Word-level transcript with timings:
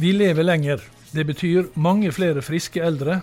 Vi 0.00 0.12
lever 0.12 0.42
lenger. 0.42 0.82
Det 1.10 1.24
betyr 1.24 1.64
mange 1.74 2.12
flere 2.12 2.42
friske 2.42 2.78
eldre. 2.86 3.20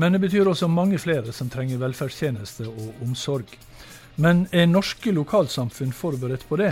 Men 0.00 0.12
det 0.12 0.20
betyr 0.20 0.48
også 0.48 0.64
mange 0.68 0.96
flere 0.98 1.32
som 1.32 1.50
trenger 1.52 1.76
velferdstjenester 1.76 2.70
og 2.70 3.02
omsorg. 3.04 3.50
Men 4.16 4.46
er 4.52 4.64
norske 4.66 5.12
lokalsamfunn 5.12 5.92
forberedt 5.92 6.46
på 6.48 6.56
det? 6.56 6.70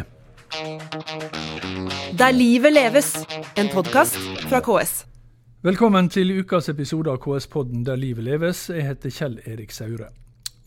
Der 2.18 2.32
livet 2.32 2.72
leves, 2.72 3.10
en 3.60 3.68
podkast 3.68 4.16
fra 4.48 4.62
KS. 4.64 5.04
Velkommen 5.60 6.08
til 6.08 6.32
ukas 6.40 6.72
episode 6.72 7.12
av 7.12 7.20
KS-podden 7.20 7.84
Der 7.84 8.00
livet 8.00 8.24
leves. 8.24 8.70
Jeg 8.72 8.88
heter 8.88 9.12
Kjell 9.12 9.38
Erik 9.44 9.76
Saure. 9.76 10.08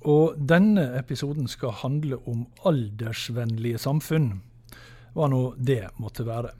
Og 0.06 0.38
denne 0.38 0.92
episoden 1.00 1.50
skal 1.50 1.74
handle 1.82 2.22
om 2.30 2.46
aldersvennlige 2.62 3.82
samfunn, 3.82 4.36
hva 5.18 5.34
nå 5.34 5.44
det 5.58 5.82
måtte 5.98 6.30
være. 6.30 6.54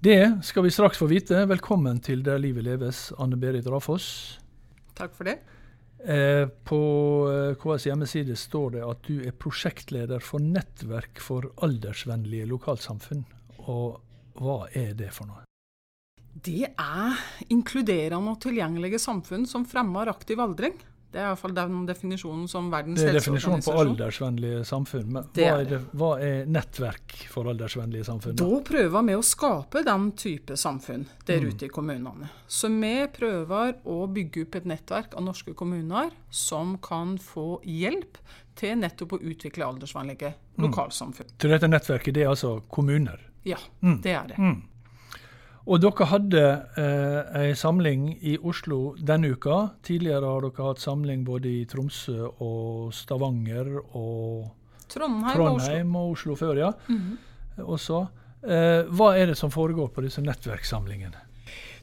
Det 0.00 0.44
skal 0.46 0.62
vi 0.62 0.70
straks 0.70 0.98
få 0.98 1.08
vite. 1.10 1.40
Velkommen 1.50 1.96
til 1.98 2.20
Der 2.22 2.38
livet 2.38 2.62
leves, 2.62 3.08
Anne 3.18 3.34
Berit 3.34 3.66
Rafoss. 3.66 4.38
Takk 4.94 5.16
for 5.16 5.26
det. 5.26 5.40
Eh, 5.98 6.46
på 6.46 6.78
eh, 7.26 7.56
KS 7.58 7.88
hjemmeside 7.88 8.36
står 8.38 8.76
det 8.76 8.84
at 8.86 9.00
du 9.08 9.24
er 9.26 9.34
prosjektleder 9.34 10.22
for 10.22 10.38
Nettverk 10.38 11.18
for 11.18 11.48
aldersvennlige 11.66 12.46
lokalsamfunn. 12.46 13.24
Og 13.66 13.98
hva 14.38 14.60
er 14.70 14.94
det 14.94 15.10
for 15.16 15.32
noe? 15.32 15.42
Det 16.46 16.70
er 16.70 17.18
inkluderende 17.50 18.36
og 18.36 18.38
tilgjengelige 18.46 19.02
samfunn 19.02 19.50
som 19.50 19.66
fremmer 19.66 20.14
aktiv 20.14 20.38
aldring. 20.38 20.78
Det 21.08 21.20
er 21.22 21.30
iallfall 21.30 21.54
den 21.56 21.86
definisjonen 21.88 22.48
som 22.52 22.66
Verdens 22.68 23.00
helseorganisasjon 23.00 23.06
Det 23.06 23.08
er 23.08 23.16
definisjonen 23.16 23.62
på 23.64 23.76
aldersvennlige 23.82 24.64
samfunn. 24.68 25.06
Men 25.14 25.30
hva 25.32 25.46
er, 25.54 25.62
det, 25.70 25.78
hva 25.96 26.10
er, 26.20 26.50
nettverk 26.52 27.14
for 27.32 27.48
aldersvennlige 27.48 28.04
samfunn? 28.04 28.36
Da? 28.36 28.44
da 28.44 28.58
prøver 28.68 29.06
vi 29.08 29.16
å 29.16 29.22
skape 29.24 29.84
den 29.86 30.10
type 30.20 30.58
samfunn 30.60 31.06
der 31.24 31.40
mm. 31.40 31.48
ute 31.48 31.68
i 31.68 31.72
kommunene. 31.72 32.28
Så 32.44 32.68
vi 32.74 32.92
prøver 33.14 33.78
å 33.88 34.02
bygge 34.12 34.44
opp 34.44 34.60
et 34.60 34.68
nettverk 34.68 35.16
av 35.16 35.24
norske 35.30 35.56
kommuner 35.56 36.12
som 36.28 36.76
kan 36.84 37.16
få 37.22 37.62
hjelp 37.64 38.20
til 38.58 38.76
nettopp 38.82 39.16
å 39.16 39.22
utvikle 39.22 39.64
aldersvennlige 39.64 40.34
mm. 40.34 40.66
lokalsamfunn. 40.66 41.36
Så 41.40 41.48
dette 41.48 41.72
nettverket 41.72 42.18
det 42.18 42.26
er 42.26 42.34
altså 42.34 42.58
kommuner? 42.68 43.22
Ja, 43.48 43.60
mm. 43.80 44.02
det 44.04 44.12
er 44.12 44.28
det. 44.34 44.42
Og 45.68 45.82
dere 45.84 46.06
hadde 46.08 46.42
eh, 46.80 47.40
ei 47.42 47.48
samling 47.58 48.14
i 48.24 48.38
Oslo 48.40 48.94
denne 48.96 49.34
uka. 49.36 49.58
Tidligere 49.84 50.24
har 50.24 50.46
dere 50.46 50.68
hatt 50.70 50.80
samling 50.80 51.26
både 51.26 51.50
i 51.60 51.64
Tromsø 51.68 52.30
og 52.40 52.94
Stavanger 52.96 53.74
og 53.76 54.48
Trondheim, 54.88 55.34
Trondheim 55.36 55.92
og, 55.92 56.14
Oslo. 56.14 56.32
og 56.32 56.36
Oslo 56.36 56.36
før, 56.40 56.56
ja. 56.56 56.72
Mm 56.88 56.98
-hmm. 56.98 58.08
Eh, 58.42 58.84
hva 58.94 59.16
er 59.18 59.26
det 59.26 59.34
som 59.34 59.50
foregår 59.50 59.88
på 59.88 60.00
disse 60.00 60.22
nettverkssamlingene? 60.22 61.24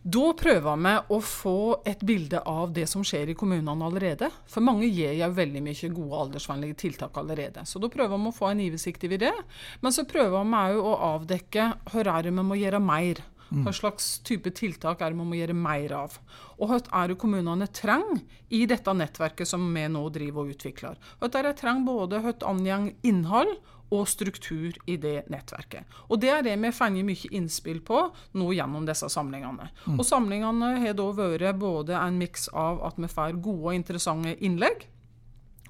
Da 0.06 0.34
prøver 0.38 0.76
vi 0.78 0.92
å 1.16 1.18
få 1.20 1.82
et 1.90 2.00
bilde 2.06 2.38
av 2.46 2.74
det 2.74 2.86
som 2.88 3.04
skjer 3.04 3.30
i 3.30 3.34
kommunene 3.34 3.86
allerede. 3.88 4.30
For 4.46 4.62
mange 4.62 4.86
gir 4.86 5.16
jo 5.18 5.30
veldig 5.34 5.64
mye 5.66 5.90
gode 5.90 6.20
aldersvennlige 6.20 6.78
tiltak 6.84 7.18
allerede. 7.18 7.66
Så 7.66 7.82
da 7.82 7.90
prøver 7.90 8.18
vi 8.18 8.30
å 8.30 8.36
få 8.36 8.52
en 8.52 8.62
oversikt 8.68 9.04
over 9.04 9.18
det. 9.18 9.34
Men 9.82 9.92
så 9.92 10.06
prøver 10.06 10.46
vi 10.46 10.60
òg 10.62 10.78
å 10.78 10.94
avdekke 11.10 11.72
hvor 11.90 12.08
er 12.08 12.22
det 12.22 12.36
vi 12.38 12.46
må 12.46 12.56
gjøre 12.56 12.80
mer. 12.80 13.24
Hva 13.50 13.74
slags 13.76 14.08
type 14.26 14.50
tiltak 14.58 15.02
er 15.02 15.14
det 15.14 15.20
man 15.20 15.30
må 15.30 15.38
gjøre 15.38 15.58
mer 15.58 15.94
av? 15.94 16.18
Og 16.58 16.72
hva 16.72 16.80
er 17.02 17.12
det 17.12 17.20
kommunene 17.22 17.68
trenger 17.68 18.24
i 18.50 18.66
dette 18.70 18.94
nettverket 18.94 19.48
som 19.48 19.66
vi 19.74 19.86
nå 19.92 20.04
driver 20.10 20.46
og 20.46 20.56
utvikler? 20.56 20.98
Hva 21.20 21.30
er 21.30 21.50
det 21.50 21.58
trenger 21.62 21.86
både 21.86 22.22
hva 22.26 22.36
angår 22.50 22.94
innhold 23.06 23.56
og 23.94 24.08
struktur 24.10 24.74
i 24.90 24.96
det 24.98 25.28
nettverket. 25.30 25.86
Og 26.10 26.20
Det 26.20 26.30
er 26.30 26.42
det 26.44 26.56
vi 26.58 26.72
får 26.74 26.96
mye 26.96 27.30
innspill 27.38 27.82
på 27.86 28.00
nå 28.34 28.48
gjennom 28.54 28.86
disse 28.86 29.10
samlingene. 29.10 29.70
Mm. 29.86 30.00
Og 30.00 30.06
Samlingene 30.06 30.72
har 30.82 30.98
da 30.98 31.06
vært 31.14 31.60
både 31.60 31.94
en 32.00 32.18
miks 32.18 32.50
av 32.50 32.82
at 32.88 32.98
vi 32.98 33.08
får 33.08 33.38
gode 33.42 33.70
og 33.70 33.76
interessante 33.76 34.36
innlegg, 34.42 34.88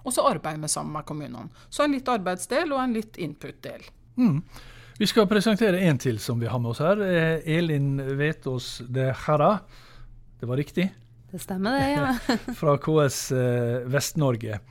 og 0.05 0.13
så 0.13 0.27
arbeider 0.29 0.61
vi 0.61 0.69
sammen 0.69 0.93
med 0.93 1.05
kommunene. 1.05 1.49
Så 1.69 1.83
en 1.83 1.91
litt 1.91 2.07
arbeidsdel 2.07 2.71
og 2.71 2.79
en 2.79 2.93
litt 2.93 3.17
input-del. 3.17 3.83
Mm. 4.15 4.41
Vi 4.95 5.07
skal 5.11 5.25
presentere 5.27 5.81
en 5.89 5.97
til 5.99 6.21
som 6.23 6.39
vi 6.39 6.47
har 6.47 6.59
med 6.63 6.71
oss 6.71 6.79
her. 6.79 7.01
Eh, 7.03 7.57
Elin 7.57 7.97
Vetås 8.15 8.77
de 8.87 9.09
Jara. 9.11 9.57
Det 10.39 10.47
var 10.47 10.55
riktig? 10.55 10.85
Det 11.31 11.41
stemmer 11.43 11.75
det, 11.75 11.89
ja. 11.91 12.35
Fra 12.59 12.77
KS 12.79 13.17
eh, 13.35 13.89
Vest-Norge. 13.91 14.61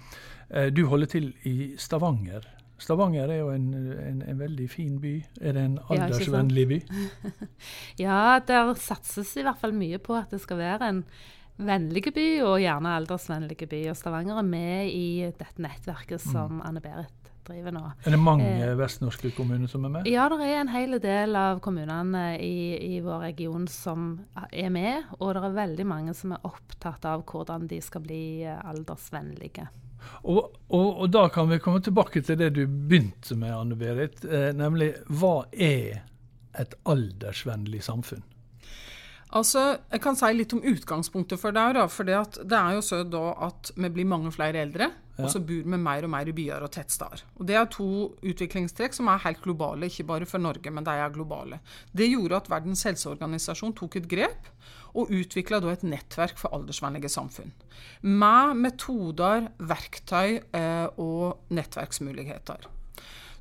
Eh, 0.48 0.70
du 0.72 0.86
holder 0.88 1.10
til 1.12 1.26
i 1.44 1.74
Stavanger. 1.76 2.46
Stavanger 2.80 3.34
er 3.34 3.42
jo 3.42 3.50
en, 3.52 3.66
en, 3.76 4.22
en, 4.24 4.38
veldig 4.40 4.68
fin 4.72 4.94
by. 5.02 5.12
Er 5.42 5.58
det 5.58 5.66
en 5.68 5.76
aldersvennlig 5.92 6.64
by? 6.72 6.80
ja, 8.06 8.40
der 8.48 8.72
satses 8.80 9.34
i 9.36 9.44
hvert 9.44 9.60
fall 9.60 9.76
mye 9.76 10.00
på 10.00 10.16
at 10.16 10.32
det 10.32 10.40
skal 10.40 10.62
være 10.62 10.88
en 10.88 11.02
vennlig 11.60 12.06
by, 12.16 12.26
og 12.48 12.56
gjerne 12.64 12.96
aldersvennlig 12.96 13.60
by. 13.60 13.84
Og 13.92 14.00
Stavanger 14.00 14.40
er 14.40 14.48
med 14.48 14.88
i 14.88 15.06
dette 15.28 15.60
nettverket 15.60 16.24
som 16.24 16.62
mm. 16.62 16.64
Anne 16.70 16.84
Berit 16.84 17.33
driver 17.46 17.74
nå. 17.74 17.84
Er 18.04 18.14
det 18.14 18.20
mange 18.20 18.48
eh, 18.64 18.74
vestnorske 18.78 19.30
kommuner 19.36 19.70
som 19.70 19.86
er 19.86 19.94
med? 19.98 20.10
Ja, 20.10 20.26
det 20.32 20.48
er 20.48 20.60
en 20.62 20.72
hel 20.72 20.98
del 21.02 21.36
av 21.38 21.60
kommunene 21.64 22.24
i, 22.42 22.74
i, 22.96 23.00
vår 23.04 23.28
region 23.28 23.68
som 23.70 24.10
er 24.50 24.72
med. 24.74 25.14
Og 25.20 25.34
det 25.36 25.44
er 25.44 25.56
veldig 25.60 25.88
mange 25.88 26.16
som 26.16 26.34
er 26.36 26.44
opptatt 26.48 27.06
av 27.08 27.24
hvordan 27.28 27.68
de 27.70 27.80
skal 27.84 28.04
bli 28.04 28.24
eh, 28.48 28.60
aldersvennlige. 28.72 29.68
Og, 30.22 30.56
og, 30.68 30.88
og 31.00 31.08
da 31.12 31.28
kan 31.32 31.48
vi 31.48 31.60
komme 31.62 31.80
tilbake 31.84 32.20
til 32.24 32.38
det 32.40 32.50
du 32.56 32.64
begynte 32.66 33.36
med, 33.38 33.54
Anne 33.56 33.78
Berit. 33.78 34.24
Eh, 34.24 34.50
nemlig 34.56 34.92
hva 35.08 35.44
er 35.52 36.04
et 36.60 36.76
aldersvennlig 36.86 37.82
samfunn? 37.84 38.24
Altså, 39.34 39.78
Jeg 39.90 40.00
kan 40.00 40.16
si 40.16 40.30
litt 40.34 40.52
om 40.54 40.62
utgangspunktet 40.62 41.40
for 41.40 41.54
det. 41.54 41.64
Da, 41.74 41.86
for 41.90 42.06
det 42.06 42.58
er 42.58 42.76
jo 42.76 42.84
så 42.84 43.02
da 43.02 43.32
at 43.48 43.72
vi 43.74 43.90
blir 43.90 44.06
mange 44.06 44.30
flere 44.34 44.62
eldre. 44.62 44.92
Ja. 45.14 45.24
Og 45.24 45.30
så 45.30 45.38
bor 45.46 45.62
vi 45.62 45.78
mer 45.78 46.06
og 46.06 46.10
mer 46.10 46.26
i 46.26 46.34
byer 46.34 46.64
og 46.66 46.72
tettsteder. 46.74 47.22
Og 47.38 47.46
Det 47.46 47.54
er 47.54 47.68
to 47.70 47.88
utviklingstrekk 48.22 48.96
som 48.96 49.10
er 49.10 49.22
helt 49.22 49.42
globale, 49.42 49.86
ikke 49.86 50.06
bare 50.06 50.26
for 50.26 50.42
Norge, 50.42 50.70
men 50.74 50.86
de 50.86 50.90
er 50.90 51.12
globale. 51.14 51.60
Det 51.94 52.10
gjorde 52.10 52.40
at 52.40 52.50
Verdens 52.50 52.82
helseorganisasjon 52.82 53.76
tok 53.78 53.96
et 54.00 54.08
grep 54.10 54.50
og 54.94 55.10
utvikla 55.10 55.60
et 55.70 55.86
nettverk 55.86 56.38
for 56.38 56.54
aldersvennlige 56.54 57.10
samfunn. 57.10 57.52
Med 58.02 58.54
metoder, 58.58 59.50
verktøy 59.58 60.40
eh, 60.54 60.86
og 60.98 61.38
nettverksmuligheter. 61.50 62.66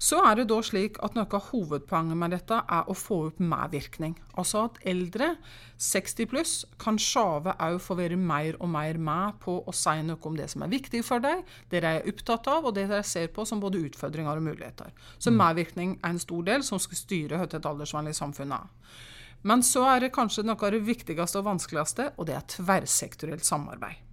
Så 0.03 0.17
er 0.19 0.35
det 0.35 0.49
da 0.51 0.57
slik 0.65 0.97
at 1.05 1.15
Noe 1.15 1.37
av 1.37 1.45
hovedpoenget 1.53 2.19
med 2.19 2.33
dette 2.35 2.57
er 2.59 2.89
å 2.91 2.95
få 2.97 3.19
opp 3.29 3.39
medvirkning. 3.39 4.17
Altså 4.35 4.65
at 4.67 4.79
eldre, 4.89 5.29
60 5.79 6.29
pluss, 6.31 6.53
kan 6.81 6.99
sjave 6.99 7.53
òg 7.63 7.77
få 7.83 7.95
være 8.01 8.17
mer 8.19 8.57
og 8.59 8.71
mer 8.73 8.99
med 8.99 9.39
på 9.43 9.55
å 9.63 9.75
si 9.77 9.95
noe 10.03 10.19
om 10.27 10.35
det 10.35 10.49
som 10.51 10.65
er 10.65 10.73
viktig 10.73 11.05
for 11.07 11.23
deg, 11.23 11.45
det 11.71 11.85
de 11.85 11.93
er 12.01 12.11
opptatt 12.11 12.51
av, 12.51 12.67
og 12.67 12.75
det 12.75 12.89
de 12.91 12.99
ser 13.07 13.31
på 13.31 13.47
som 13.47 13.63
både 13.63 13.85
utfordringer 13.87 14.41
og 14.41 14.47
muligheter. 14.49 14.91
Så 15.15 15.31
mm. 15.31 15.39
medvirkning 15.39 15.97
er 16.01 16.11
en 16.11 16.23
stor 16.25 16.43
del 16.51 16.67
som 16.67 16.81
skal 16.83 16.99
styre 16.99 17.39
hva 17.39 17.47
et 17.47 17.71
aldersvennlig 17.71 18.17
samfunn 18.19 18.57
er. 18.59 18.71
Men 19.47 19.63
så 19.63 19.85
er 19.87 20.03
det 20.03 20.15
kanskje 20.15 20.43
noe 20.47 20.59
av 20.59 20.75
det 20.75 20.83
viktigste 20.83 21.39
og 21.39 21.47
vanskeligste, 21.47 22.11
og 22.17 22.27
det 22.27 22.35
er 22.39 22.49
tverrsektorielt 22.57 23.47
samarbeid. 23.47 24.03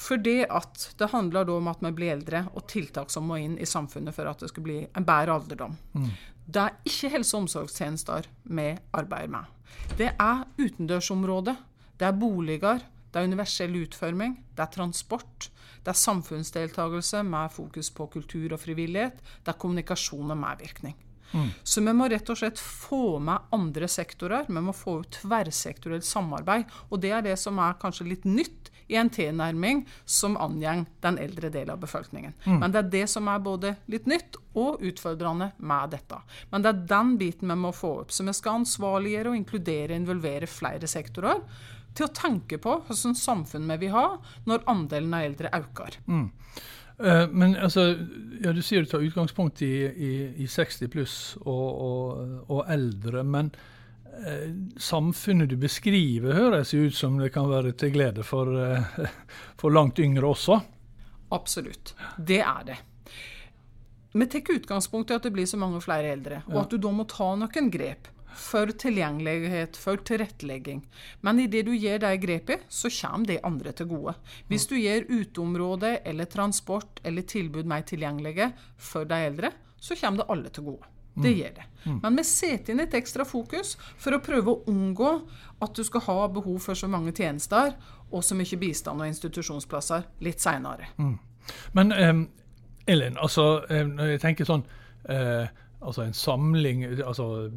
Fordi 0.00 0.40
at 0.44 0.86
det 0.98 1.10
handler 1.12 1.48
da 1.48 1.56
om 1.58 1.70
at 1.72 1.82
vi 1.84 1.92
blir 1.96 2.14
eldre, 2.14 2.44
og 2.54 2.66
tiltak 2.70 3.12
som 3.12 3.28
må 3.28 3.40
inn 3.40 3.56
i 3.58 3.68
samfunnet 3.68 4.16
for 4.16 4.30
at 4.30 4.42
det 4.42 4.50
skal 4.52 4.66
bli 4.66 4.78
en 4.84 5.06
bedre 5.06 5.38
alderdom. 5.40 5.76
Mm. 5.94 6.10
Det 6.50 6.62
er 6.62 6.78
ikke 6.88 7.12
helse- 7.14 7.36
og 7.36 7.44
omsorgstjenester 7.44 8.26
vi 8.50 8.70
arbeider 8.96 9.34
med. 9.36 9.44
Det 9.98 10.12
er 10.18 10.46
utendørsområdet. 10.58 11.56
Det 12.00 12.08
er 12.08 12.16
boliger. 12.16 12.82
Det 13.10 13.20
er 13.20 13.28
universell 13.28 13.76
utforming. 13.82 14.38
Det 14.56 14.64
er 14.64 14.72
transport. 14.74 15.50
Det 15.84 15.92
er 15.92 15.98
samfunnsdeltakelse 15.98 17.22
med 17.26 17.52
fokus 17.54 17.90
på 17.90 18.06
kultur 18.12 18.52
og 18.54 18.60
frivillighet. 18.60 19.22
Det 19.44 19.54
er 19.54 19.60
kommunikasjon 19.60 20.30
og 20.30 20.38
medvirkning. 20.38 20.96
Mm. 21.30 21.50
Så 21.62 21.82
vi 21.84 21.92
må 21.94 22.08
rett 22.10 22.30
og 22.32 22.38
slett 22.40 22.58
få 22.58 23.20
med 23.22 23.50
andre 23.54 23.88
sektorer. 23.90 24.48
Vi 24.48 24.62
må 24.64 24.74
få 24.76 25.00
ut 25.02 25.20
tverrsektorielt 25.20 26.06
samarbeid. 26.06 26.66
Og 26.90 27.02
det 27.02 27.14
er 27.14 27.24
det 27.26 27.36
som 27.38 27.58
er 27.62 27.78
kanskje 27.80 28.08
litt 28.10 28.26
nytt 28.28 28.69
i 28.90 28.96
en 28.96 29.10
tilnærming 29.10 29.84
som 30.04 30.36
angår 30.36 30.84
den 31.00 31.18
eldre 31.18 31.50
delen 31.50 31.70
av 31.74 31.80
befolkningen. 31.80 32.32
Mm. 32.44 32.58
Men 32.60 32.72
det 32.72 32.80
er 32.80 32.90
det 32.94 33.04
som 33.12 33.28
er 33.30 33.42
både 33.44 33.74
litt 33.90 34.08
nytt 34.10 34.38
og 34.58 34.82
utfordrende 34.82 35.52
med 35.56 35.94
dette. 35.94 36.18
Men 36.50 36.64
det 36.64 36.72
er 36.72 36.82
den 36.90 37.14
biten 37.20 37.52
vi 37.52 37.58
må 37.62 37.70
få 37.76 37.92
opp. 38.02 38.12
Så 38.12 38.26
vi 38.26 38.34
skal 38.36 38.60
ansvarliggjøre 38.60 39.32
og 39.32 39.38
inkludere 39.38 39.94
og 39.94 40.02
involvere 40.02 40.50
flere 40.50 40.90
sektorer 40.90 41.40
til 41.94 42.06
å 42.06 42.12
tenke 42.14 42.58
på 42.62 42.76
hvilket 42.88 43.18
samfunn 43.18 43.70
vi 43.72 43.80
vil 43.84 43.94
ha 43.94 44.06
når 44.50 44.66
andelen 44.70 45.16
av 45.16 45.26
eldre 45.30 45.54
øker. 45.60 45.98
Mm. 46.10 46.28
Uh, 47.00 47.26
men 47.32 47.56
altså, 47.56 47.94
ja, 48.42 48.52
Du 48.52 48.60
sier 48.60 48.84
du 48.84 48.90
tar 48.90 49.06
utgangspunkt 49.06 49.62
i, 49.64 49.74
i, 49.88 50.14
i 50.44 50.46
60 50.50 50.90
pluss 50.92 51.18
og, 51.40 51.68
og, 51.70 52.40
og, 52.50 52.64
eldre. 52.68 53.22
Men 53.24 53.54
Eh, 53.54 53.78
samfunnet 54.76 55.48
du 55.48 55.56
beskriver, 55.56 56.34
høres 56.36 56.74
ut 56.74 56.94
som 56.94 57.18
det 57.20 57.32
kan 57.34 57.48
være 57.50 57.72
til 57.78 57.92
glede 57.94 58.24
for, 58.26 58.52
eh, 58.52 59.08
for 59.60 59.72
langt 59.72 59.98
yngre 59.98 60.28
også? 60.30 60.60
Absolutt. 61.32 61.94
Det 62.18 62.40
er 62.42 62.64
det. 62.66 62.78
Vi 64.12 64.26
tar 64.26 64.56
utgangspunkt 64.56 65.10
i 65.10 65.14
at 65.14 65.22
det 65.22 65.32
blir 65.32 65.46
så 65.46 65.56
mange 65.56 65.80
flere 65.80 66.10
eldre, 66.10 66.42
og 66.50 66.64
at 66.64 66.72
du 66.72 66.80
da 66.82 66.90
må 66.90 67.06
ta 67.08 67.34
noen 67.38 67.70
grep. 67.70 68.08
for 68.40 68.66
tilgjengelighet, 68.66 69.76
for 69.76 69.96
tilrettelegging. 69.96 70.84
Men 71.20 71.40
idet 71.42 71.66
du 71.66 71.72
gjør 71.74 71.98
de 71.98 72.12
grepene, 72.16 72.62
så 72.68 72.88
kommer 72.88 73.26
det 73.26 73.40
andre 73.44 73.72
til 73.72 73.86
gode. 73.90 74.14
Hvis 74.48 74.66
du 74.70 74.76
gjør 74.78 75.10
uteområde 75.10 75.98
eller 76.06 76.24
transport 76.24 77.02
eller 77.04 77.22
tilbud 77.22 77.66
mer 77.66 77.82
tilgjengelige 77.82 78.52
for 78.78 79.04
de 79.04 79.18
eldre, 79.26 79.50
så 79.76 79.98
kommer 80.00 80.22
det 80.22 80.30
alle 80.30 80.48
til 80.48 80.64
gode. 80.70 80.86
Det 81.14 81.32
gjør 81.34 81.54
det. 81.56 81.66
Men 82.02 82.16
vi 82.16 82.24
setter 82.28 82.74
inn 82.74 82.82
et 82.84 82.94
ekstra 82.94 83.24
fokus 83.24 83.72
for 83.98 84.14
å 84.14 84.20
prøve 84.22 84.52
å 84.52 84.60
unngå 84.70 85.12
at 85.64 85.76
du 85.76 85.82
skal 85.84 86.04
ha 86.06 86.18
behov 86.32 86.60
for 86.62 86.78
så 86.78 86.90
mange 86.92 87.14
tjenester 87.16 87.72
og 88.10 88.24
så 88.24 88.36
mye 88.36 88.58
bistand 88.60 89.00
og 89.00 89.08
institusjonsplasser 89.08 90.04
litt 90.26 90.44
seinere. 90.44 90.90
Men 91.76 91.96
um, 91.96 92.22
Elin, 92.86 93.16
altså, 93.18 93.64
når 93.70 94.14
jeg 94.14 94.22
tenker 94.26 94.48
sånn 94.48 94.66
uh, 95.08 95.48
Altså 95.80 96.02
en 96.04 96.12
samling 96.12 96.82
altså 97.00 97.48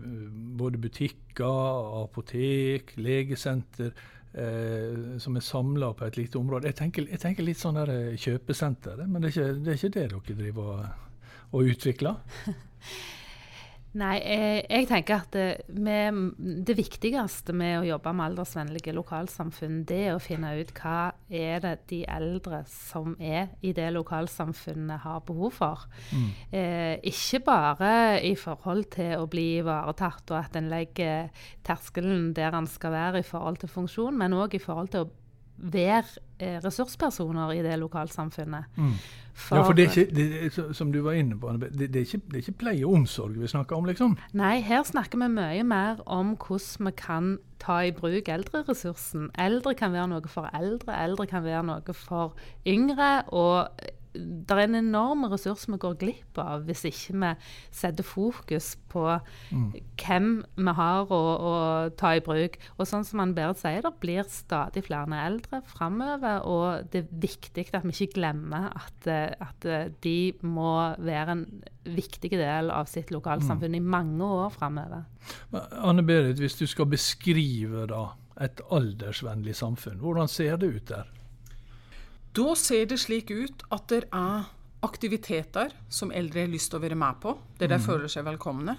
Både 0.55 0.79
butikker, 0.79 1.97
apotek, 2.05 2.93
legesenter 2.95 3.91
Eh, 4.33 5.17
som 5.17 5.35
er 5.37 5.45
samla 5.45 5.91
på 5.93 6.07
et 6.07 6.15
lite 6.17 6.39
område. 6.39 6.65
Jeg 6.71 6.75
tenker, 6.79 7.05
jeg 7.05 7.21
tenker 7.21 7.45
litt 7.45 7.59
sånn 7.61 7.75
der 7.77 8.15
kjøpesenter, 8.17 9.03
men 9.05 9.21
det 9.21 9.29
er 9.29 9.33
ikke 9.35 9.49
det, 9.59 9.67
er 9.67 9.77
ikke 9.77 9.91
det 9.93 10.05
dere 10.09 10.37
driver 10.39 10.71
og, 10.71 11.11
og 11.53 11.69
utvikler? 11.75 12.15
Nei, 13.93 14.15
jeg, 14.25 14.61
jeg 14.71 14.87
tenker 14.89 15.21
at 15.21 15.35
det, 15.35 15.47
med, 15.69 16.17
det, 16.65 16.73
viktigste 16.79 17.53
med 17.53 17.75
å 17.77 17.85
jobbe 17.85 18.13
med 18.17 18.31
aldersvennlige 18.31 18.95
lokalsamfunn, 18.97 19.83
det 19.89 19.99
er 20.07 20.15
å 20.15 20.23
finne 20.23 20.55
ut 20.57 20.71
hva 20.79 21.11
er 21.29 21.61
det 21.61 21.75
de 21.91 21.99
eldre 22.09 22.63
som 22.71 23.13
er 23.21 23.51
i 23.61 23.75
det 23.77 23.91
lokalsamfunnet 23.93 25.05
har 25.05 25.21
behov 25.27 25.53
for. 25.59 25.85
Mm. 26.09 26.27
Eh, 26.49 26.95
ikke 27.13 27.43
bare 27.45 27.93
i 28.25 28.33
forhold 28.39 28.89
til 28.97 29.13
å 29.19 29.29
bli 29.29 29.59
ivaretatt 29.59 30.33
og 30.33 30.41
at 30.41 30.57
en 30.57 30.73
legger 30.73 31.29
terskelen 31.65 32.31
der 32.33 32.57
en 32.57 32.69
skal 32.69 32.95
være 32.97 33.21
i 33.21 33.27
forhold 33.27 33.61
til 33.61 33.75
funksjon, 33.77 34.17
men 34.17 34.33
òg 34.33 34.57
i 34.57 34.63
forhold 34.63 34.89
til 34.95 35.05
å 35.05 35.11
være 35.57 36.01
eh, 36.09 36.32
ressurspersoner 36.63 37.53
i 37.55 37.61
det 37.65 37.75
lokalsamfunnet. 37.81 38.71
Mm. 38.75 38.95
For, 39.33 39.57
ja, 39.57 39.63
for 39.65 39.73
det 39.73 39.85
er 39.85 39.95
ikke, 39.97 40.15
det, 40.15 40.75
som 40.77 40.91
du 40.93 40.99
var 41.01 41.17
inne 41.17 41.39
på, 41.39 41.49
det, 41.57 41.71
det, 41.73 41.95
er 41.95 42.05
ikke, 42.05 42.21
det 42.29 42.37
er 42.37 42.43
ikke 42.43 42.59
pleie 42.61 42.85
og 42.85 42.99
omsorg 42.99 43.39
vi 43.41 43.49
snakker 43.49 43.79
om, 43.79 43.87
liksom? 43.89 44.13
Nei, 44.37 44.59
her 44.61 44.83
snakker 44.85 45.17
vi 45.23 45.31
mye 45.33 45.63
mer 45.65 46.03
om 46.05 46.35
hvordan 46.37 46.89
vi 46.89 46.93
kan 47.01 47.33
ta 47.63 47.79
i 47.87 47.95
bruk 47.95 48.29
eldreressursen. 48.29 49.31
Eldre 49.39 49.73
kan 49.79 49.95
være 49.95 50.11
noe 50.11 50.29
for 50.29 50.51
eldre, 50.53 50.93
eldre 51.01 51.27
kan 51.31 51.45
være 51.47 51.65
noe 51.71 51.97
for 51.97 52.37
yngre. 52.69 53.23
og 53.33 53.69
det 54.13 54.53
er 54.53 54.67
en 54.67 54.77
enorm 54.77 55.25
ressurs 55.31 55.65
vi 55.67 55.79
går 55.81 55.95
glipp 56.01 56.39
av 56.41 56.67
hvis 56.67 56.83
ikke 56.89 57.15
vi 57.23 57.31
setter 57.73 58.05
fokus 58.05 58.73
på 58.91 59.05
mm. 59.49 59.69
hvem 60.03 60.27
vi 60.59 60.75
har 60.77 61.09
å, 61.09 61.21
å, 61.33 61.53
ta 61.97 62.13
i 62.17 62.23
bruk. 62.23 62.59
Og 62.77 62.89
sånn 62.89 63.05
som 63.07 63.23
han 63.23 63.33
Berit 63.37 63.61
sier, 63.61 63.81
det 63.85 63.93
blir 64.03 64.27
stadig 64.29 64.85
flere 64.85 65.21
eldre 65.25 65.63
framover. 65.69 66.45
Og 66.45 66.91
det 66.93 67.03
er 67.03 67.23
viktig 67.25 67.67
at 67.73 67.87
vi 67.87 67.95
ikke 67.95 68.19
glemmer 68.19 68.69
at, 68.77 69.09
at 69.09 69.69
de 70.05 70.17
må 70.45 70.75
være 71.01 71.37
en 71.37 71.47
viktig 71.83 72.31
del 72.37 72.71
av 72.73 72.87
sitt 72.91 73.11
lokalsamfunn 73.13 73.73
mm. 73.73 73.79
i 73.79 73.93
mange 73.97 74.29
år 74.43 74.53
framover. 74.53 75.07
Anne 75.81 76.05
Berit, 76.05 76.39
hvis 76.41 76.59
du 76.59 76.67
skal 76.69 76.89
beskrive 76.91 77.87
da 77.89 78.11
et 78.41 78.61
aldersvennlig 78.73 79.55
samfunn, 79.57 79.99
hvordan 80.01 80.29
ser 80.31 80.57
det 80.61 80.71
ut 80.77 80.87
der? 80.89 81.11
Da 82.33 82.55
ser 82.57 82.87
det 82.89 82.97
slik 82.97 83.29
ut 83.29 83.61
at 83.69 83.91
det 83.91 84.05
er 84.09 84.47
aktiviteter 84.83 85.73
som 85.85 86.11
eldre 86.11 86.47
har 86.47 86.49
lyst 86.51 86.71
til 86.71 86.79
å 86.79 86.83
være 86.83 86.97
med 86.97 87.19
på, 87.21 87.35
der 87.59 87.69
de 87.69 87.77
mm. 87.77 87.83
føler 87.85 88.09
seg 88.09 88.25
velkomne. 88.25 88.73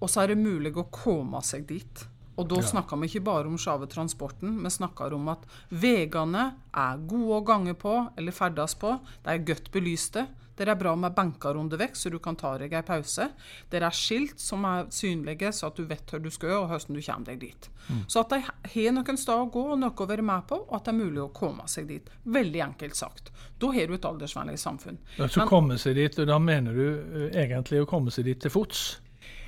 Og 0.00 0.08
så 0.08 0.22
er 0.22 0.32
det 0.32 0.38
mulig 0.40 0.72
å 0.78 0.86
komme 0.94 1.42
seg 1.44 1.66
dit. 1.68 2.04
Og 2.38 2.46
da 2.48 2.62
ja. 2.62 2.68
snakker 2.70 3.00
vi 3.02 3.10
ikke 3.10 3.26
bare 3.26 3.50
om 3.50 3.58
sjave 3.60 3.90
transporten, 3.90 4.56
vi 4.62 4.70
snakker 4.72 5.12
om 5.16 5.28
at 5.34 5.44
veiene 5.68 6.44
er 6.72 7.04
gode 7.10 7.40
å 7.40 7.44
gange 7.44 7.74
på 7.76 7.94
eller 8.16 8.36
ferdes 8.36 8.76
på. 8.78 8.94
De 9.24 9.34
er 9.34 9.44
godt 9.46 9.68
belyste. 9.74 10.24
Det 10.58 10.66
er 10.66 10.78
bra 10.78 10.94
med 10.98 11.14
benker 11.14 11.56
undervekk, 11.56 11.96
så 11.96 12.10
du 12.10 12.18
kan 12.22 12.36
ta 12.38 12.56
deg 12.58 12.72
en 12.74 12.86
pause. 12.86 13.28
Det 13.70 13.78
er 13.78 13.94
skilt 13.94 14.40
som 14.42 14.64
er 14.66 14.88
synlige, 14.90 15.52
så 15.54 15.70
at 15.70 15.78
du 15.78 15.84
vet 15.86 16.10
hvor 16.10 16.22
du 16.22 16.30
skal, 16.34 16.56
og 16.64 16.72
hvordan 16.72 16.98
du 16.98 17.02
kommer 17.04 17.30
deg 17.30 17.40
dit. 17.44 17.68
Mm. 17.88 18.00
Så 18.10 18.24
at 18.24 18.34
de 18.34 18.40
har 18.42 18.96
noen 18.96 19.20
steder 19.20 19.44
å 19.46 19.50
gå 19.54 19.64
og 19.72 19.78
noe 19.78 19.94
å 19.94 20.08
være 20.10 20.26
med 20.26 20.48
på, 20.50 20.58
og 20.66 20.74
at 20.76 20.88
det 20.88 20.94
er 20.94 20.98
mulig 20.98 21.22
å 21.22 21.30
komme 21.34 21.68
seg 21.70 21.88
dit. 21.92 22.10
Veldig 22.26 22.64
enkelt 22.66 22.98
sagt. 22.98 23.30
Da 23.62 23.70
har 23.74 23.86
du 23.86 23.94
et 23.94 24.08
aldersvennlig 24.10 24.58
samfunn. 24.60 24.98
Så 25.16 25.28
Men, 25.44 25.50
komme 25.50 25.78
seg 25.78 25.98
dit, 25.98 26.18
og 26.18 26.28
da 26.30 26.38
mener 26.42 26.74
du 26.74 26.86
uh, 26.98 27.28
egentlig 27.30 27.84
å 27.84 27.88
komme 27.90 28.14
seg 28.14 28.26
dit 28.28 28.42
til 28.42 28.52
fots? 28.52 28.88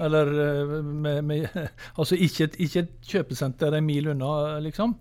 Eller 0.00 0.30
uh, 0.30 0.78
med, 0.80 1.24
med, 1.26 1.46
Altså 2.00 2.16
ikke, 2.16 2.52
ikke 2.56 2.86
et 2.86 3.12
kjøpesenter 3.12 3.74
en 3.76 3.86
mil 3.86 4.14
unna, 4.14 4.60
liksom? 4.62 4.94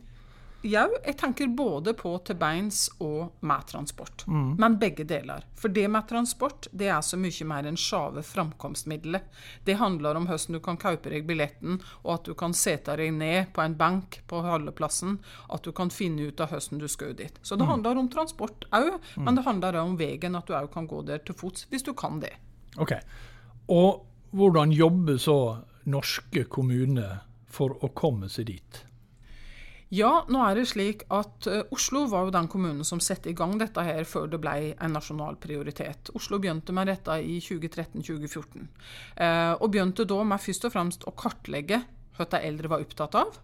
Ja, 0.61 0.89
jeg 1.05 1.15
tenker 1.15 1.47
både 1.55 1.93
på 1.95 2.11
til 2.27 2.35
beins 2.35 2.89
og 2.99 3.37
med 3.47 3.67
transport. 3.69 4.25
Mm. 4.27 4.57
Men 4.59 4.75
begge 4.79 5.05
deler. 5.07 5.45
For 5.55 5.71
det 5.71 5.85
med 5.87 6.07
transport 6.09 6.67
det 6.75 6.89
er 6.91 6.99
så 7.05 7.15
mye 7.19 7.47
mer 7.47 7.69
enn 7.69 7.79
sjave 7.79 8.23
framkomstmiddelet. 8.27 9.29
Det 9.63 9.77
handler 9.79 10.19
om 10.19 10.27
hvordan 10.27 10.57
du 10.57 10.59
kan 10.63 10.79
kjøpe 10.81 11.13
deg 11.13 11.29
billetten, 11.29 11.79
og 12.03 12.11
at 12.17 12.27
du 12.27 12.35
kan 12.35 12.55
sette 12.57 12.97
deg 12.99 13.13
ned 13.15 13.53
på 13.55 13.63
en 13.63 13.77
benk 13.79 14.19
på 14.27 14.41
holdeplassen. 14.43 15.21
At 15.47 15.63
du 15.63 15.71
kan 15.75 15.93
finne 15.95 16.27
ut 16.27 16.43
av 16.43 16.51
hvordan 16.51 16.83
du 16.83 16.89
skal 16.91 17.15
dit. 17.15 17.39
Så 17.41 17.55
det 17.55 17.63
mm. 17.63 17.71
handler 17.71 18.03
om 18.03 18.11
transport 18.11 18.67
òg, 18.75 18.99
mm. 18.99 19.23
men 19.23 19.39
det 19.39 19.47
handler 19.47 19.79
òg 19.79 19.93
om 19.93 19.97
veien, 20.01 20.35
at 20.35 20.47
du 20.49 20.57
òg 20.59 20.67
kan 20.75 20.91
gå 20.91 21.01
der 21.07 21.23
til 21.23 21.39
fots 21.39 21.69
hvis 21.71 21.87
du 21.87 21.93
kan 21.95 22.19
det. 22.19 22.35
Ok. 22.75 22.97
Og 23.71 24.03
hvordan 24.35 24.75
jobber 24.75 25.17
så 25.17 25.39
norske 25.87 26.43
kommuner 26.51 27.23
for 27.47 27.79
å 27.79 27.93
komme 27.95 28.27
seg 28.29 28.51
dit? 28.51 28.83
Ja, 29.89 30.09
nå 30.29 30.41
er 30.45 30.59
det 30.59 30.67
slik 30.69 31.01
at 31.09 31.47
uh, 31.49 31.63
Oslo 31.73 32.03
var 32.11 32.27
jo 32.27 32.33
den 32.33 32.47
kommunen 32.51 32.85
som 32.85 33.01
satte 33.01 33.31
i 33.31 33.37
gang 33.37 33.55
dette 33.57 33.81
her 33.85 34.05
før 34.05 34.27
det 34.29 34.37
ble 34.41 34.75
en 34.77 34.93
nasjonal 34.93 35.39
prioritet. 35.41 36.11
Oslo 36.17 36.37
begynte 36.41 36.75
med 36.77 36.91
dette 36.91 37.15
i 37.25 37.39
2013-2014. 37.41 38.67
Uh, 38.67 39.23
eh, 39.25 39.53
og 39.57 39.71
begynte 39.73 40.05
da 40.09 40.19
med 40.21 40.43
først 40.43 40.69
og 40.69 40.75
fremst 40.75 41.07
å 41.09 41.15
kartlegge 41.17 41.81
hva 42.19 42.27
de 42.29 42.41
eldre 42.51 42.69
var 42.69 42.85
opptatt 42.85 43.17
av, 43.17 43.39